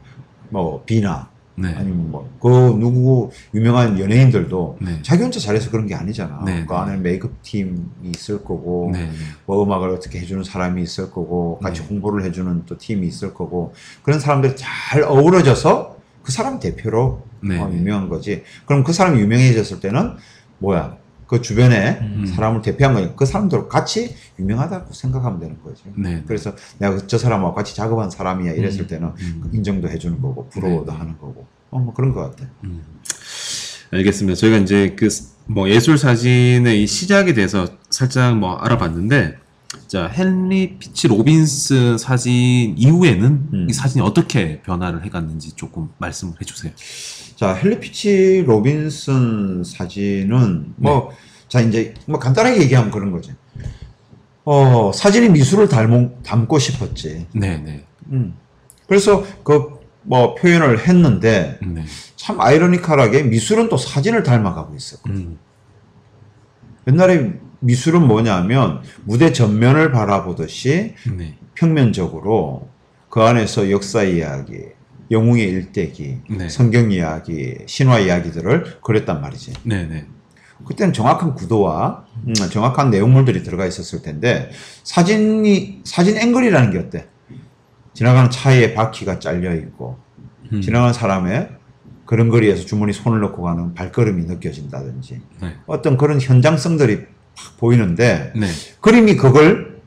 뭐 0.50 0.84
비나 0.86 1.30
네. 1.56 1.74
아니면 1.76 2.12
뭐 2.12 2.26
그 2.46 2.50
누구 2.80 3.32
유명한 3.56 4.00
연예인들도 4.00 4.78
네. 4.82 5.00
자기 5.02 5.24
혼자 5.24 5.39
잘해서 5.39 5.72
그런 5.72 5.88
게 5.88 5.96
아니잖아. 5.96 6.44
네, 6.46 6.63
그 6.68 6.74
네. 6.74 6.80
안에 6.80 6.98
메이크업 6.98 7.41
팀이 7.41 7.80
있을 8.04 8.44
거고 8.44 8.91
네. 8.94 9.10
뭐 9.48 9.63
음악을 9.63 9.89
어떻게 9.89 10.20
해주는 10.20 10.44
사람이 10.44 10.80
있을 10.84 11.10
거고 11.10 11.58
같이 11.58 11.82
네. 11.82 11.88
홍보를 11.88 12.24
해주는 12.24 12.68
또 12.68 12.78
팀이 12.78 13.08
있을 13.08 13.34
거고 13.34 13.74
그런 14.04 14.20
사람들이 14.20 14.54
잘 14.56 15.02
어우러져서 15.02 15.98
그 16.22 16.32
사람 16.32 16.60
대표로 16.60 17.24
네. 17.41 17.60
어, 17.60 17.68
유명한 17.72 18.10
거지. 18.10 18.44
그럼 18.68 18.84
그 18.84 18.94
사람이 18.94 19.20
유명해졌을 19.20 19.80
때는 19.80 20.18
뭐야 20.60 20.98
그 21.27 21.41
주변에 21.41 21.99
음. 22.01 22.25
사람을 22.25 22.61
대표한 22.61 22.93
거니까 22.93 23.15
그 23.15 23.25
사람들 23.25 23.67
같이 23.67 24.15
유명하다고 24.39 24.93
생각하면 24.93 25.39
되는 25.39 25.61
거죠. 25.61 25.83
네. 25.95 26.23
그래서 26.27 26.53
내가 26.77 26.97
저 27.07 27.17
사람하고 27.17 27.53
같이 27.53 27.75
작업한 27.75 28.09
사람이야 28.09 28.53
이랬을 28.53 28.81
음. 28.81 28.88
때는 28.88 29.07
음. 29.19 29.49
인정도 29.53 29.89
해주는 29.89 30.21
거고 30.21 30.49
부러워도 30.49 30.91
네. 30.91 30.97
하는 30.97 31.13
거고 31.17 31.45
어, 31.71 31.79
뭐 31.79 31.93
그런 31.93 32.13
것 32.13 32.21
같아. 32.21 32.49
알겠습니다. 33.91 34.35
저희가 34.35 34.57
이제 34.57 34.95
그 34.97 35.09
뭐 35.47 35.69
예술 35.69 35.97
사진의 35.97 36.83
이 36.83 36.88
시작에 36.88 37.33
대해서 37.33 37.67
살짝 37.89 38.38
뭐 38.38 38.55
알아봤는데 38.55 39.38
자 39.88 40.11
헨리 40.15 40.77
피치 40.79 41.07
로빈스 41.07 41.97
사진 41.99 42.75
이후에는 42.77 43.49
음. 43.53 43.67
이 43.69 43.73
사진이 43.73 44.03
어떻게 44.03 44.61
변화를 44.61 45.03
해갔는지 45.05 45.51
조금 45.55 45.89
말씀을 45.99 46.33
해주세요. 46.41 46.71
자 47.36 47.54
헨리 47.54 48.04
피치 48.04 48.43
로빈슨 48.48 49.63
사진은 49.63 50.74
뭐자 50.78 51.62
이제 51.67 51.93
뭐 52.06 52.19
간단하게 52.19 52.62
얘기하면 52.62 52.91
그런 52.91 53.12
거지. 53.12 53.34
어 54.45 54.91
사진이 54.93 55.30
미술을 55.30 55.67
닮고, 55.67 56.21
닮고 56.24 56.60
싶었지. 56.60 57.28
네네. 57.34 57.86
음. 58.12 58.36
그래서 58.88 59.24
그 59.43 59.86
뭐 60.06 60.36
표현을 60.36 60.88
했는데 60.88 61.60
네. 61.65 61.84
참 62.15 62.39
아이러니컬하게 62.39 63.24
미술은 63.24 63.69
또 63.69 63.78
사진을 63.78 64.24
닮아가고 64.24 64.76
있어. 64.76 64.98
음. 65.08 65.39
옛날에 66.88 67.34
미술은 67.60 68.08
뭐냐면 68.08 68.82
무대 69.04 69.34
전면을 69.34 69.91
바라보듯이 69.91 70.93
네. 71.17 71.38
평면적으로 71.56 72.69
그 73.10 73.21
안에서 73.21 73.71
역사 73.71 74.04
이야기, 74.04 74.58
영웅의 75.12 75.48
일대기, 75.48 76.18
네. 76.30 76.50
성경 76.50 76.91
이야기, 76.91 77.58
신화 77.65 78.00
이야기들을 78.00 78.82
그렸단 78.82 79.22
말이지. 79.22 79.54
네네. 79.63 80.08
그때는 80.65 80.94
정확한 80.94 81.36
구도와 81.36 82.06
음, 82.28 82.34
정확한 82.34 82.89
내용물들이 82.89 83.44
들어가 83.44 83.65
있었을 83.65 84.02
텐데 84.02 84.50
사진이 84.84 85.82
사진 85.84 86.18
앵글이라는 86.18 86.72
게 86.72 86.80
어때? 86.80 87.08
지나가는 87.94 88.30
차에 88.30 88.74
바퀴가 88.74 89.20
잘려 89.20 89.54
있고 89.56 89.98
음. 90.52 90.62
지나가는 90.62 90.94
사람의 90.94 91.50
걸음걸이에서 92.06 92.65
주머니 92.65 92.94
손을 92.94 93.20
넣고 93.22 93.41
가는 93.44 93.74
발걸음이 93.74 94.26
느껴진다든지 94.26 95.22
네. 95.41 95.56
어떤 95.65 95.98
그런 95.98 96.22
현장성들이 96.22 97.06
팍 97.36 97.58
보이는데 97.58 98.34
네. 98.36 98.48
그림이 98.82 99.15
그걸 99.15 99.82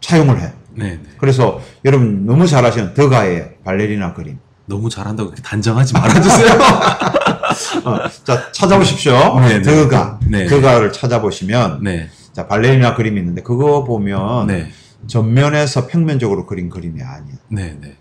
차용을 0.00 0.40
해. 0.40 0.52
네네. 0.76 1.00
그래서 1.18 1.60
여러분 1.84 2.26
너무 2.26 2.46
잘하시는 2.46 2.94
더가의 2.94 3.58
발레리나 3.64 4.14
그림. 4.14 4.38
너무 4.66 4.88
잘한다고 4.88 5.30
그렇게 5.30 5.42
단정하지 5.42 5.92
말아주세요. 5.94 6.52
어, 7.84 8.08
자 8.24 8.52
찾아보십시오. 8.52 9.40
네, 9.40 9.60
네. 9.60 9.62
더가. 9.62 10.20
네. 10.28 10.46
더가를 10.46 10.92
찾아보시면 10.92 11.82
네. 11.82 12.08
자 12.32 12.46
발레리나 12.46 12.94
그림이 12.94 13.18
있는데 13.20 13.42
그거 13.42 13.84
보면 13.84 14.46
네. 14.46 14.70
전면에서 15.06 15.86
평면적으로 15.86 16.46
그린 16.46 16.70
그림이 16.70 17.02
아니에요. 17.02 17.36
네네. 17.48 17.96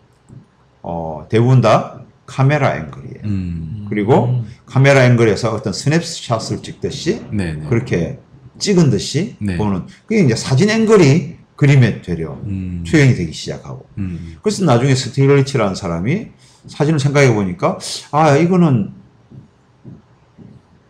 어, 0.83 1.25
대부분 1.29 1.61
다 1.61 2.01
카메라 2.25 2.75
앵글이에요. 2.77 3.23
음. 3.25 3.85
그리고 3.89 4.43
카메라 4.65 5.03
앵글에서 5.05 5.51
어떤 5.51 5.73
스냅샷을 5.73 6.61
찍듯이 6.63 7.25
네네. 7.31 7.67
그렇게 7.67 8.19
찍은 8.57 8.89
듯이 8.89 9.35
네. 9.39 9.57
보는 9.57 9.87
그게 10.05 10.21
이제 10.21 10.35
사진 10.35 10.69
앵글이 10.69 11.40
그림에 11.61 12.01
되려 12.01 12.33
음. 12.45 12.83
투영이 12.87 13.13
되기 13.13 13.31
시작하고 13.31 13.85
음. 13.99 14.35
그래서 14.41 14.65
나중에 14.65 14.95
스티글리츠라는 14.95 15.75
사람이 15.75 16.29
사진을 16.65 16.99
생각해 16.99 17.35
보니까 17.35 17.77
아 18.09 18.35
이거는 18.35 18.91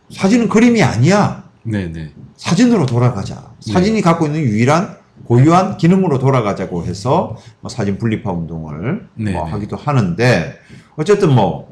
사진은 0.10 0.48
그림이 0.48 0.82
아니야 0.82 1.44
네네. 1.64 2.14
사진으로 2.38 2.86
돌아가자 2.86 3.52
네. 3.66 3.74
사진이 3.74 4.02
갖고 4.02 4.28
있는 4.28 4.40
유일한 4.40 4.96
고유한 5.26 5.76
기능으로 5.76 6.20
돌아가자고 6.20 6.86
해서 6.86 7.36
뭐 7.60 7.68
사진 7.68 7.98
분리파 7.98 8.32
운동을 8.32 9.10
네, 9.16 9.34
뭐 9.34 9.44
네. 9.44 9.52
하기도 9.52 9.76
하는데 9.76 10.58
어쨌든 10.96 11.36
뭐 11.36 11.70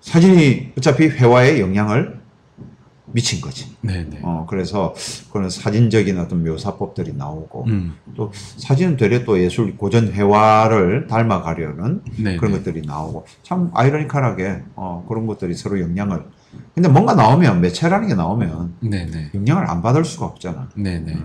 사진이 0.00 0.74
어차피 0.78 1.08
회화에 1.08 1.58
영향을 1.58 2.17
미친 3.12 3.40
거지. 3.40 3.74
네네. 3.80 4.20
어 4.22 4.46
그래서 4.48 4.94
그런 5.32 5.48
사진적인 5.50 6.18
어떤 6.18 6.44
묘사법들이 6.44 7.14
나오고 7.14 7.64
음. 7.66 7.94
또 8.16 8.30
사진은 8.34 8.96
되려 8.96 9.24
또 9.24 9.38
예술 9.38 9.76
고전 9.76 10.12
회화를 10.12 11.06
닮아가려는 11.06 12.02
네. 12.18 12.36
그런 12.36 12.52
것들이 12.52 12.82
나오고 12.82 13.26
참 13.42 13.70
아이러니컬하게 13.74 14.62
어 14.74 15.04
그런 15.08 15.26
것들이 15.26 15.54
서로 15.54 15.80
영향을 15.80 16.24
근데 16.74 16.88
뭔가 16.88 17.14
나오면 17.14 17.60
매체라는 17.60 18.08
게 18.08 18.14
나오면 18.14 18.76
네네. 18.80 19.30
영향을 19.34 19.68
안 19.68 19.82
받을 19.82 20.04
수가 20.04 20.26
없잖아. 20.26 20.68
네네. 20.74 21.18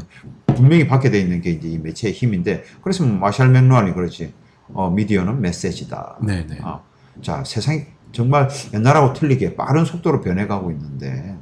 분명히 0.48 0.88
받게 0.88 1.10
돼 1.10 1.19
있는 1.19 1.41
게 1.41 1.52
이제 1.52 1.67
이 1.67 1.78
매체의 1.78 2.13
힘인데 2.13 2.63
그래서 2.82 3.06
마샬 3.06 3.50
맥루안이 3.50 3.93
그렇지. 3.93 4.34
어 4.74 4.89
미디어는 4.89 5.41
메시지다. 5.41 6.17
네네. 6.26 6.60
어, 6.63 6.84
자 7.22 7.43
세상이 7.43 7.82
정말 8.12 8.48
옛날하고 8.74 9.13
틀리게 9.13 9.56
빠른 9.56 9.86
속도로 9.86 10.22
변해가고 10.22 10.72
있는데 10.72 11.36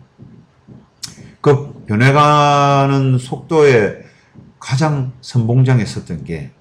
그 1.42 1.84
변해가는 1.88 3.18
속도에 3.18 4.06
가장 4.60 5.12
선봉장에 5.22 5.84
섰던 5.86 6.24
게 6.24 6.52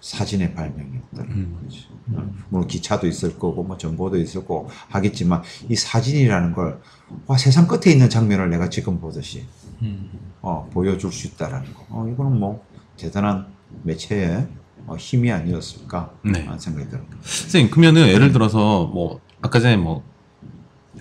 사진의 0.00 0.54
발명이었다. 0.54 1.22
음. 1.22 1.68
어, 2.14 2.30
물론 2.48 2.66
기차도 2.66 3.06
있을 3.06 3.38
거고 3.38 3.62
뭐 3.62 3.76
정보도 3.76 4.16
있을 4.18 4.40
거고 4.42 4.68
하겠지만 4.88 5.42
이 5.68 5.76
사진이라는 5.76 6.52
걸 6.52 6.80
와, 7.26 7.36
세상 7.36 7.66
끝에 7.66 7.92
있는 7.92 8.08
장면을 8.08 8.50
내가 8.50 8.68
지금 8.68 9.00
보듯이 9.00 9.44
음. 9.82 10.10
어, 10.40 10.68
보여줄 10.72 11.12
수 11.12 11.28
있다라는 11.28 11.72
거. 11.74 11.86
어, 11.90 12.08
이거는 12.08 12.38
뭐 12.38 12.64
대단한 12.96 13.46
매체의 13.82 14.48
어, 14.86 14.96
힘이 14.96 15.30
아니었을까 15.30 16.12
네. 16.24 16.48
생각이 16.58 16.88
듭니다. 16.88 17.16
선생님, 17.22 17.70
그러면은 17.70 18.08
예를 18.08 18.32
들어서 18.32 18.86
뭐 18.86 19.20
아까 19.40 19.60
전에 19.60 19.76
뭐 19.76 20.02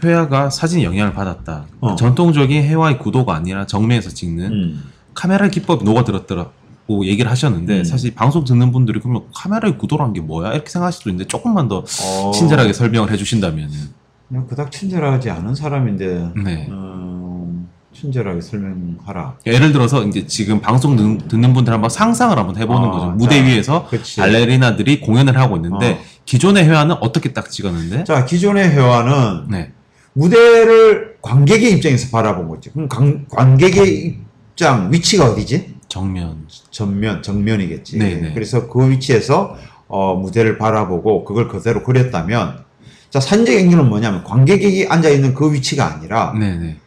회화가 0.04 0.50
사진에 0.50 0.84
영향을 0.84 1.14
받았다. 1.14 1.66
어. 1.80 1.96
전통적인 1.96 2.64
회화의 2.64 3.00
구도가 3.00 3.36
아니라 3.36 3.66
정면에서 3.66 4.10
찍는 4.10 4.46
음. 4.52 4.84
카메라 5.14 5.48
기법이 5.48 5.84
녹아들었더라고 5.84 7.06
얘기를 7.06 7.30
하셨는데 7.30 7.80
음. 7.80 7.84
사실 7.84 8.14
방송 8.16 8.44
듣는 8.44 8.72
분들이 8.72 9.00
그러면 9.00 9.24
카메라의 9.34 9.78
구도란 9.78 10.14
게 10.14 10.22
뭐야 10.22 10.54
이렇게 10.54 10.70
생각하실 10.70 10.98
수도 10.98 11.10
있는데 11.10 11.28
조금만 11.28 11.68
더 11.68 11.84
어, 12.04 12.32
친절하게 12.34 12.74
설명을 12.74 13.12
해주신다면은 13.12 13.70
그냥 14.28 14.48
그닥 14.48 14.72
친절하지 14.72 15.30
않은 15.30 15.54
사람인데 15.56 16.32
네. 16.44 16.68
음, 16.70 17.68
친절하게 17.94 18.40
설명하라. 18.42 19.36
예를 19.46 19.74
들어서 19.74 20.04
이제 20.06 20.26
지금 20.26 20.62
방송 20.62 20.96
듣- 20.96 21.28
듣는 21.28 21.54
분들 21.54 21.74
한번 21.74 21.90
상상을 21.90 22.36
한번 22.38 22.56
해보는 22.58 22.88
아, 22.88 22.92
거죠. 22.92 23.06
자, 23.08 23.12
무대 23.12 23.44
위에서 23.44 23.86
그치. 23.90 24.22
발레리나들이 24.22 25.02
공연을 25.02 25.38
하고 25.38 25.58
있는데 25.58 25.94
어. 25.94 25.98
기존의 26.26 26.64
회화는 26.66 26.96
어떻게 27.02 27.34
딱 27.34 27.50
찍었는데? 27.52 28.06
자 28.06 28.24
기존의 28.26 28.70
회화는 28.72 29.48
네. 29.50 29.74
무대를 30.14 31.18
관객의 31.22 31.74
입장에서 31.74 32.10
바라본 32.12 32.50
거지. 32.50 32.70
그럼 32.72 32.88
관, 32.90 33.26
관객의 33.30 34.18
입장 34.52 34.92
위치가 34.92 35.32
어디지? 35.32 35.76
정면. 35.88 36.48
전면 36.70 37.22
정면이겠지. 37.22 37.98
네네. 37.98 38.34
그래서 38.34 38.68
그 38.68 38.90
위치에서 38.90 39.58
어, 39.88 40.16
무대를 40.16 40.58
바라보고 40.58 41.26
그걸 41.26 41.48
그대로 41.48 41.84
그렸다면 41.84 42.64
자 43.10 43.20
사진적 43.20 43.54
앵글은 43.56 43.90
뭐냐면 43.90 44.24
관객이 44.24 44.88
앉아 44.88 45.10
있는 45.10 45.34
그 45.34 45.52
위치가 45.52 45.94
아니라 45.94 46.34
네네. 46.38 46.78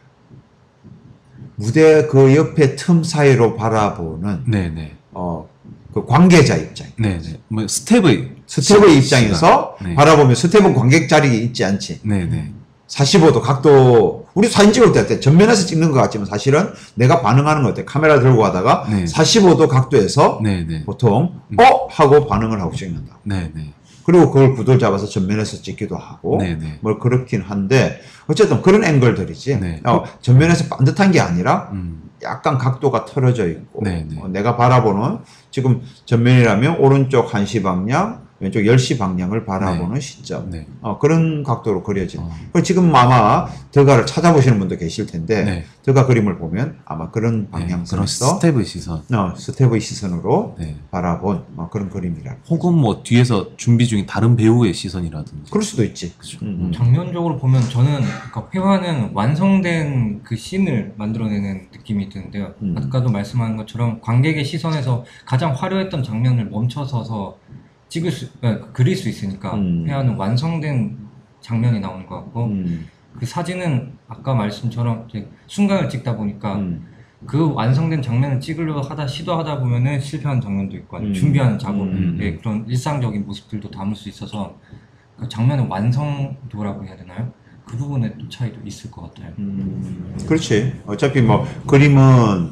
무대 1.55 2.07
그 2.07 2.35
옆에 2.35 2.75
틈 2.75 3.03
사이로 3.03 3.55
바라보는 3.55 4.45
네네. 4.47 4.95
어, 5.11 5.47
그 5.93 6.05
관계자 6.05 6.55
입장. 6.57 6.87
네네. 6.97 7.39
뭐 7.47 7.67
스텝의 7.67 8.31
스텝의 8.47 8.97
입장에서 8.97 9.77
네. 9.83 9.95
바라보면 9.95 10.35
스텝은 10.35 10.73
관객 10.73 11.07
자리에 11.07 11.35
있지 11.37 11.63
않지. 11.63 12.01
네네. 12.03 12.53
45도 12.87 13.41
각도 13.41 14.25
우리 14.33 14.47
사진 14.47 14.71
찍을 14.71 14.91
때? 14.91 15.19
전면에서 15.19 15.65
찍는 15.65 15.91
것 15.91 15.99
같지만 16.01 16.25
사실은 16.25 16.69
내가 16.95 17.21
반응하는 17.21 17.63
것 17.63 17.69
같아. 17.73 17.85
카메라 17.85 18.19
들고 18.19 18.41
가다가 18.41 18.85
네. 18.89 19.05
45도 19.05 19.67
각도에서 19.67 20.39
네네. 20.43 20.85
보통 20.85 21.39
음. 21.49 21.59
어 21.59 21.87
하고 21.89 22.27
반응을 22.27 22.61
하고 22.61 22.75
찍는다. 22.75 23.17
네네. 23.23 23.73
그리고 24.05 24.29
그걸 24.29 24.53
구도를 24.53 24.79
잡아서 24.79 25.07
전면에서 25.07 25.63
찍기도 25.63 25.95
하고. 25.95 26.39
뭘 26.81 26.99
그렇긴 26.99 27.41
한데 27.41 28.01
어쨌든 28.27 28.61
그런 28.61 28.83
앵글들이지. 28.83 29.59
네. 29.59 29.81
어, 29.83 30.03
전면에서 30.21 30.75
반듯한 30.75 31.11
게 31.11 31.19
아니라 31.19 31.69
음. 31.71 32.03
약간 32.21 32.57
각도가 32.59 33.05
틀어져 33.05 33.47
있고. 33.47 33.83
어, 34.21 34.27
내가 34.27 34.57
바라보는 34.57 35.19
지금 35.49 35.81
전면이라면 36.05 36.77
오른쪽 36.77 37.33
한시 37.33 37.63
방향 37.63 38.24
왼쪽 38.39 38.59
10시 38.59 38.99
방향을 38.99 39.45
바라보는 39.45 40.01
시점. 40.01 40.49
네. 40.49 40.67
어, 40.81 40.99
그런 40.99 41.43
각도로 41.43 41.83
그려진. 41.83 42.19
어. 42.19 42.29
그리고 42.51 42.63
지금 42.63 42.93
아마 42.93 43.47
드가를 43.71 44.05
찾아보시는 44.05 44.59
분도 44.59 44.77
계실 44.77 45.05
텐데 45.05 45.43
네. 45.43 45.65
드가 45.83 46.05
그림을 46.05 46.37
보면 46.37 46.79
아마 46.83 47.11
그런 47.11 47.43
네, 47.43 47.51
방향성에서 47.51 48.39
스텝의 48.39 48.65
시선. 48.65 49.03
어, 49.13 49.33
스텝의 49.37 49.79
시선으로 49.79 50.55
네. 50.59 50.75
바라본 50.91 51.45
어, 51.55 51.69
그런 51.71 51.89
그림이라. 51.89 52.35
혹은 52.49 52.73
뭐 52.73 53.03
뒤에서 53.03 53.55
준비 53.55 53.87
중인 53.87 54.05
다른 54.05 54.35
배우의 54.35 54.73
시선이라든지. 54.73 55.51
그럴 55.51 55.63
수도 55.63 55.85
있지. 55.85 56.17
그죠. 56.17 56.39
음, 56.41 56.65
음. 56.65 56.71
장면적으로 56.73 57.37
보면 57.37 57.61
저는 57.69 58.01
그러니까 58.31 58.49
회화는 58.53 59.11
완성된 59.13 60.23
그 60.23 60.35
씬을 60.35 60.95
만들어내는 60.97 61.67
느낌이 61.71 62.09
드는데요. 62.09 62.53
음. 62.61 62.75
아까도 62.77 63.09
말씀한 63.09 63.55
것처럼 63.55 64.01
관객의 64.01 64.43
시선에서 64.43 65.05
가장 65.25 65.53
화려했던 65.53 66.03
장면을 66.03 66.49
멈춰서서 66.49 67.37
찍을 67.89 68.11
수, 68.11 68.27
아, 68.41 68.59
그릴 68.73 68.95
수 68.95 69.09
있으니까 69.09 69.53
음. 69.55 69.85
회화는 69.87 70.15
완성된 70.15 70.97
장면이 71.41 71.79
나오는 71.79 72.05
것 72.05 72.15
같고 72.15 72.45
음, 72.45 72.87
그 73.17 73.25
사진은 73.25 73.93
아까 74.07 74.33
말씀처럼 74.33 75.05
이제 75.09 75.27
순간을 75.47 75.89
찍다 75.89 76.15
보니까 76.15 76.55
음. 76.55 76.85
그 77.25 77.53
완성된 77.53 78.01
장면을 78.01 78.39
찍으려고 78.39 78.81
하다 78.81 79.07
시도하다 79.07 79.59
보면은 79.59 79.99
실패한 79.99 80.41
장면도 80.41 80.75
있고 80.77 80.97
음. 80.97 81.13
준비하는 81.13 81.57
작업의 81.57 81.85
음. 81.85 82.37
그런 82.41 82.65
일상적인 82.67 83.25
모습들도 83.25 83.71
담을 83.71 83.95
수 83.95 84.09
있어서 84.09 84.59
그 85.17 85.27
장면의 85.29 85.67
완성도라고 85.69 86.85
해야 86.85 86.95
되나요? 86.97 87.31
그 87.65 87.77
부분에 87.77 88.15
또 88.17 88.29
차이도 88.29 88.59
있을 88.65 88.91
것 88.91 89.01
같아요. 89.03 89.33
음, 89.39 90.15
그렇지. 90.27 90.81
어차피 90.85 91.21
뭐 91.21 91.47
그림은 91.65 92.51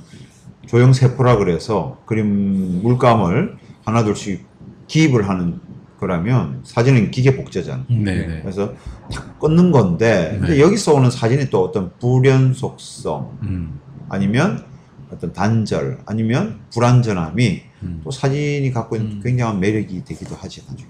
조형 0.66 0.94
세포라 0.94 1.38
그래서 1.38 2.02
그림 2.06 2.82
물감을 2.82 3.58
하나둘씩 3.86 4.48
기입을 4.88 5.30
하는 5.30 5.60
거라면 6.00 6.62
사진은 6.64 7.12
기계 7.12 7.36
복제잖아. 7.36 7.86
네, 7.90 8.28
네. 8.28 8.40
그래서 8.42 8.74
탁 9.12 9.40
끊는 9.40 9.72
건데 9.72 10.40
네. 10.42 10.60
여기서 10.60 10.94
오는 10.94 11.10
사진이 11.10 11.50
또 11.50 11.64
어떤 11.64 11.92
불연속성 12.00 13.38
음. 13.44 13.80
아니면 14.10 14.66
어떤 15.12 15.32
단절 15.32 16.00
아니면 16.06 16.60
불완전함이 16.74 17.62
음. 17.84 18.02
또 18.04 18.12
사진이 18.12 18.72
갖고 18.72 18.96
있는 18.96 19.14
음. 19.14 19.22
굉장한 19.24 19.60
매력이 19.60 20.04
되기도 20.04 20.36
하지 20.36 20.62
나중에. 20.68 20.90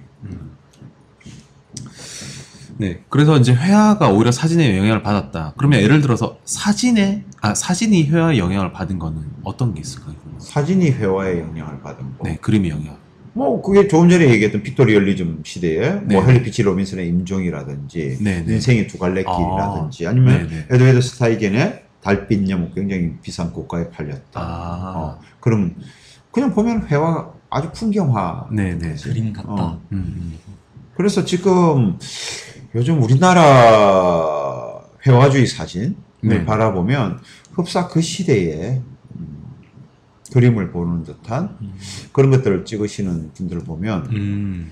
네. 2.78 3.04
그래서 3.10 3.38
이제 3.38 3.54
회화가 3.54 4.10
오히려 4.10 4.32
사진에 4.32 4.78
영향을 4.78 5.04
받았다. 5.04 5.54
그러면 5.58 5.82
예를 5.82 6.02
들어서 6.02 6.38
사진에 6.44 7.24
아 7.40 7.54
사진이 7.54 8.06
회화에 8.06 8.38
영향을 8.38 8.72
받은 8.72 8.98
거는 8.98 9.22
어떤 9.44 9.74
게 9.74 9.82
있을까요? 9.82 10.16
사진이 10.40 10.92
회화에 10.92 11.40
영향을 11.40 11.82
받은 11.82 12.18
거. 12.18 12.24
네, 12.24 12.38
그림의 12.38 12.72
영향. 12.72 13.03
뭐 13.34 13.62
그게 13.62 13.88
조금 13.88 14.10
전에 14.10 14.30
얘기했던 14.30 14.62
pictorialism 14.62 15.42
시대에 15.44 15.92
뭐 15.92 16.22
네. 16.22 16.28
헨리 16.28 16.44
피치 16.44 16.62
로빈슨의 16.62 17.08
임종이라든지 17.08 18.20
네, 18.22 18.44
네. 18.44 18.54
인생의 18.54 18.88
두 18.88 19.00
갈래 19.00 19.24
아. 19.26 19.36
길이라든지 19.36 20.08
아니면 20.08 20.48
네, 20.48 20.56
네. 20.56 20.68
에드워드 20.70 21.02
스타이켄의 21.02 21.84
달빛 22.02 22.48
여목 22.50 22.76
굉장히 22.76 23.14
비싼 23.22 23.52
고가에 23.52 23.90
팔렸다. 23.90 24.40
아. 24.40 24.94
어, 24.96 25.20
그럼 25.40 25.76
그냥 26.32 26.54
보면 26.54 26.88
회화 26.88 27.32
아주 27.50 27.72
풍경화. 27.72 28.50
네, 28.52 28.78
네. 28.78 28.96
그림 28.96 29.34
같다. 29.34 29.50
어. 29.50 29.82
음, 29.92 30.38
그래서 30.96 31.26
지금 31.26 31.98
요즘 32.76 33.02
우리나라 33.02 34.80
회화주의 35.06 35.48
사진을 35.48 35.96
네. 36.22 36.46
바라보면 36.46 37.20
흡사 37.54 37.88
그 37.88 38.02
시대에 38.02 38.78
음, 38.78 38.93
그림을 40.34 40.72
보는 40.72 41.04
듯한 41.04 41.58
그런 42.12 42.32
것들을 42.32 42.66
찍으시는 42.66 43.34
분들을 43.34 43.64
보면 43.64 44.08
음. 44.12 44.72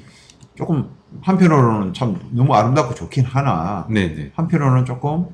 조금 0.55 0.89
한편으로는 1.21 1.93
참 1.93 2.19
너무 2.31 2.53
아름답고 2.55 2.95
좋긴 2.95 3.25
하나 3.25 3.85
네, 3.89 4.13
네. 4.13 4.31
한편으로는 4.33 4.85
조금 4.85 5.27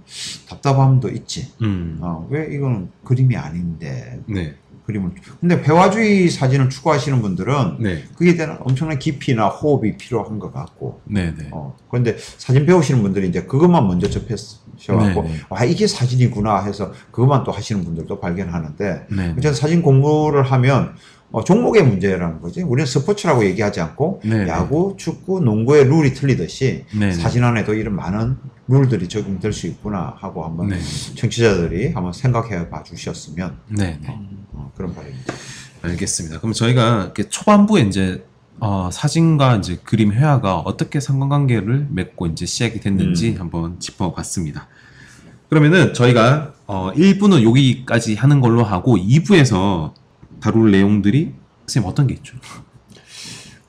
답답함도 0.49 1.09
있지. 1.09 1.53
음. 1.61 1.99
어, 2.01 2.27
왜 2.29 2.53
이거는 2.53 2.89
그림이 3.05 3.37
아닌데 3.37 4.21
네. 4.27 4.55
그림을 4.87 5.11
근데 5.41 5.55
회화주의 5.55 6.29
사진을 6.29 6.69
추구하시는 6.69 7.21
분들은 7.21 7.77
네. 7.81 8.03
그에 8.15 8.35
대한 8.35 8.57
엄청난 8.61 8.97
깊이나 8.97 9.49
호흡이 9.49 9.97
필요한 9.97 10.39
것 10.39 10.53
같고 10.53 11.01
네, 11.03 11.33
네. 11.37 11.49
어, 11.51 11.75
그런데 11.89 12.15
사진 12.17 12.65
배우시는 12.65 13.01
분들이 13.01 13.27
이제 13.27 13.43
그것만 13.43 13.85
먼저 13.85 14.09
접하셔갖고 14.09 15.23
네, 15.23 15.29
네. 15.29 15.39
아 15.49 15.65
이게 15.65 15.85
사진이구나 15.87 16.63
해서 16.63 16.93
그것만 17.11 17.43
또 17.43 17.51
하시는 17.51 17.83
분들도 17.83 18.19
발견하는데 18.21 19.07
네. 19.11 19.29
어쨌든 19.31 19.53
사진 19.53 19.81
공부를 19.81 20.43
하면 20.43 20.95
어, 21.31 21.43
종목의 21.43 21.83
문제라는 21.83 22.41
거지. 22.41 22.61
우리는 22.61 22.85
스포츠라고 22.85 23.45
얘기하지 23.45 23.81
않고 23.81 24.21
네, 24.23 24.45
네. 24.45 24.47
야구, 24.49 24.95
축구, 24.97 25.41
농구의 25.41 25.85
룰이 25.85 26.13
틀리듯이 26.13 26.85
네, 26.93 27.07
네. 27.07 27.13
사진 27.13 27.43
안에도 27.43 27.73
이런 27.73 27.95
많은 27.95 28.37
룰들이 28.69 29.07
적용될 29.07 29.51
수 29.51 29.67
있구나 29.67 30.15
하고 30.17 30.45
한번 30.45 30.69
네. 30.69 30.79
청취자들이 31.15 31.91
한번 31.91 32.13
생각해 32.13 32.69
봐 32.69 32.83
주셨으면 32.83 33.57
네, 33.67 33.99
네. 34.01 34.19
어, 34.53 34.71
그런 34.75 34.93
바람입니다. 34.95 35.33
알겠습니다. 35.81 36.39
그럼 36.39 36.53
저희가 36.53 37.03
이렇게 37.03 37.23
초반부에 37.23 37.81
이제 37.81 38.25
어, 38.59 38.89
사진과 38.91 39.57
이제 39.57 39.77
그림 39.83 40.13
회화가 40.13 40.59
어떻게 40.59 40.99
상관관계를 40.99 41.87
맺고 41.91 42.27
이제 42.27 42.45
시작이 42.45 42.79
됐는지 42.79 43.31
음. 43.31 43.41
한번 43.41 43.79
짚어봤습니다. 43.79 44.67
그러면은 45.49 45.93
저희가 45.93 46.53
어, 46.65 46.91
1부는 46.93 47.43
여기까지 47.43 48.15
하는 48.15 48.41
걸로 48.41 48.63
하고 48.63 48.97
2부에서 48.97 49.93
다룰 50.39 50.71
내용들이 50.71 51.33
선생님 51.65 51.89
어떤 51.89 52.07
게 52.07 52.13
있죠? 52.15 52.37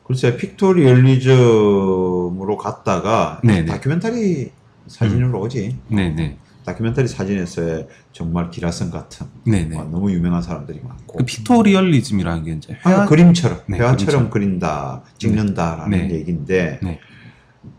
글쎄 0.05 0.37
pictorialism으로 0.37 2.57
갔다가 2.57 3.41
네, 3.45 3.61
네. 3.63 3.67
다큐멘터리 3.67 4.51
사진으로 4.87 5.41
오지. 5.43 5.77
네네. 5.89 6.39
다큐멘터리 6.65 7.09
사진에서의 7.09 7.89
정말 8.13 8.51
기라성 8.51 8.91
같은 8.91 9.27
네네. 9.47 9.77
어, 9.77 9.85
너무 9.85 10.11
유명한 10.13 10.43
사람들이 10.43 10.81
많고 10.83 11.19
그 11.19 11.25
pictorialism이라는 11.25 12.45
게 12.45 12.53
이제 12.53 12.77
아, 12.85 12.91
회화 12.91 13.07
그림처럼 13.07 13.61
네, 13.69 13.79
회화처럼 13.79 13.97
그림처럼. 13.97 14.31
그린다 14.31 15.03
찍는다라는 15.19 16.09
네. 16.09 16.15
얘기인데 16.15 16.79
네. 16.83 17.01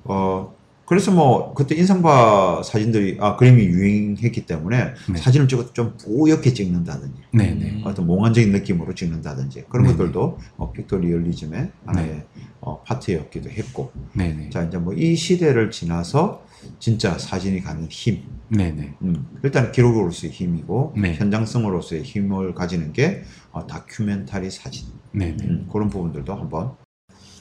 어 0.06 0.54
그래서 0.89 1.12
뭐 1.12 1.54
그때 1.54 1.75
인상파 1.75 2.63
사진들이 2.63 3.17
아 3.21 3.36
그림이 3.36 3.63
유행했기 3.63 4.47
때문에 4.47 4.95
네. 5.08 5.17
사진을 5.19 5.47
찍어도 5.47 5.71
좀 5.71 5.95
뿌옇게 5.97 6.52
찍는다든지 6.52 7.21
네네. 7.32 7.84
어떤 7.86 8.08
몽환적인 8.08 8.52
느낌으로 8.52 8.95
찍는다든지 8.95 9.65
그런 9.69 9.86
네네. 9.86 9.97
것들도 9.97 10.39
어, 10.58 10.71
pictorialism의 10.74 11.69
하나의 11.86 12.23
어, 12.62 12.82
파트였기도 12.82 13.52
했고 13.52 13.91
네네. 14.13 14.49
자 14.49 14.63
이제 14.63 14.80
뭐 14.80 14.95
이 14.95 15.15
시대를 15.15 15.69
지나서 15.69 16.43
진짜 16.80 17.19
사진이 17.19 17.62
갖는 17.62 17.88
힘 17.91 18.23
네네. 18.49 18.95
음, 19.04 19.28
일단 19.43 19.71
기록으로서의 19.71 20.34
힘이고 20.34 20.95
네. 20.97 21.13
현장성으로서의 21.13 22.02
힘을 22.02 22.56
가지는 22.56 22.93
게 22.93 23.21
어, 23.52 23.67
다큐멘터리 23.67 24.49
사진 24.49 24.88
네네. 25.12 25.38
음, 25.43 25.67
그런 25.71 25.88
부분들도 25.89 26.34
한번 26.34 26.71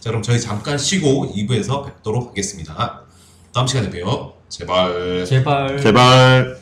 자, 0.00 0.10
그럼 0.10 0.22
저희 0.22 0.38
잠깐 0.38 0.76
쉬고 0.76 1.32
2부에서 1.34 1.86
뵙도록 1.86 2.28
하겠습니다. 2.28 3.07
다음 3.52 3.66
시간에 3.66 3.90
봬요. 3.90 4.34
제발. 4.48 5.24
제발 5.26 5.80
제발 5.80 6.58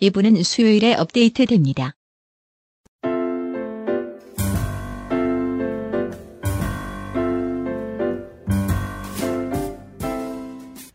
이부는 0.00 0.42
수요일에 0.42 0.94
업데이트 0.94 1.44
됩니다. 1.46 1.94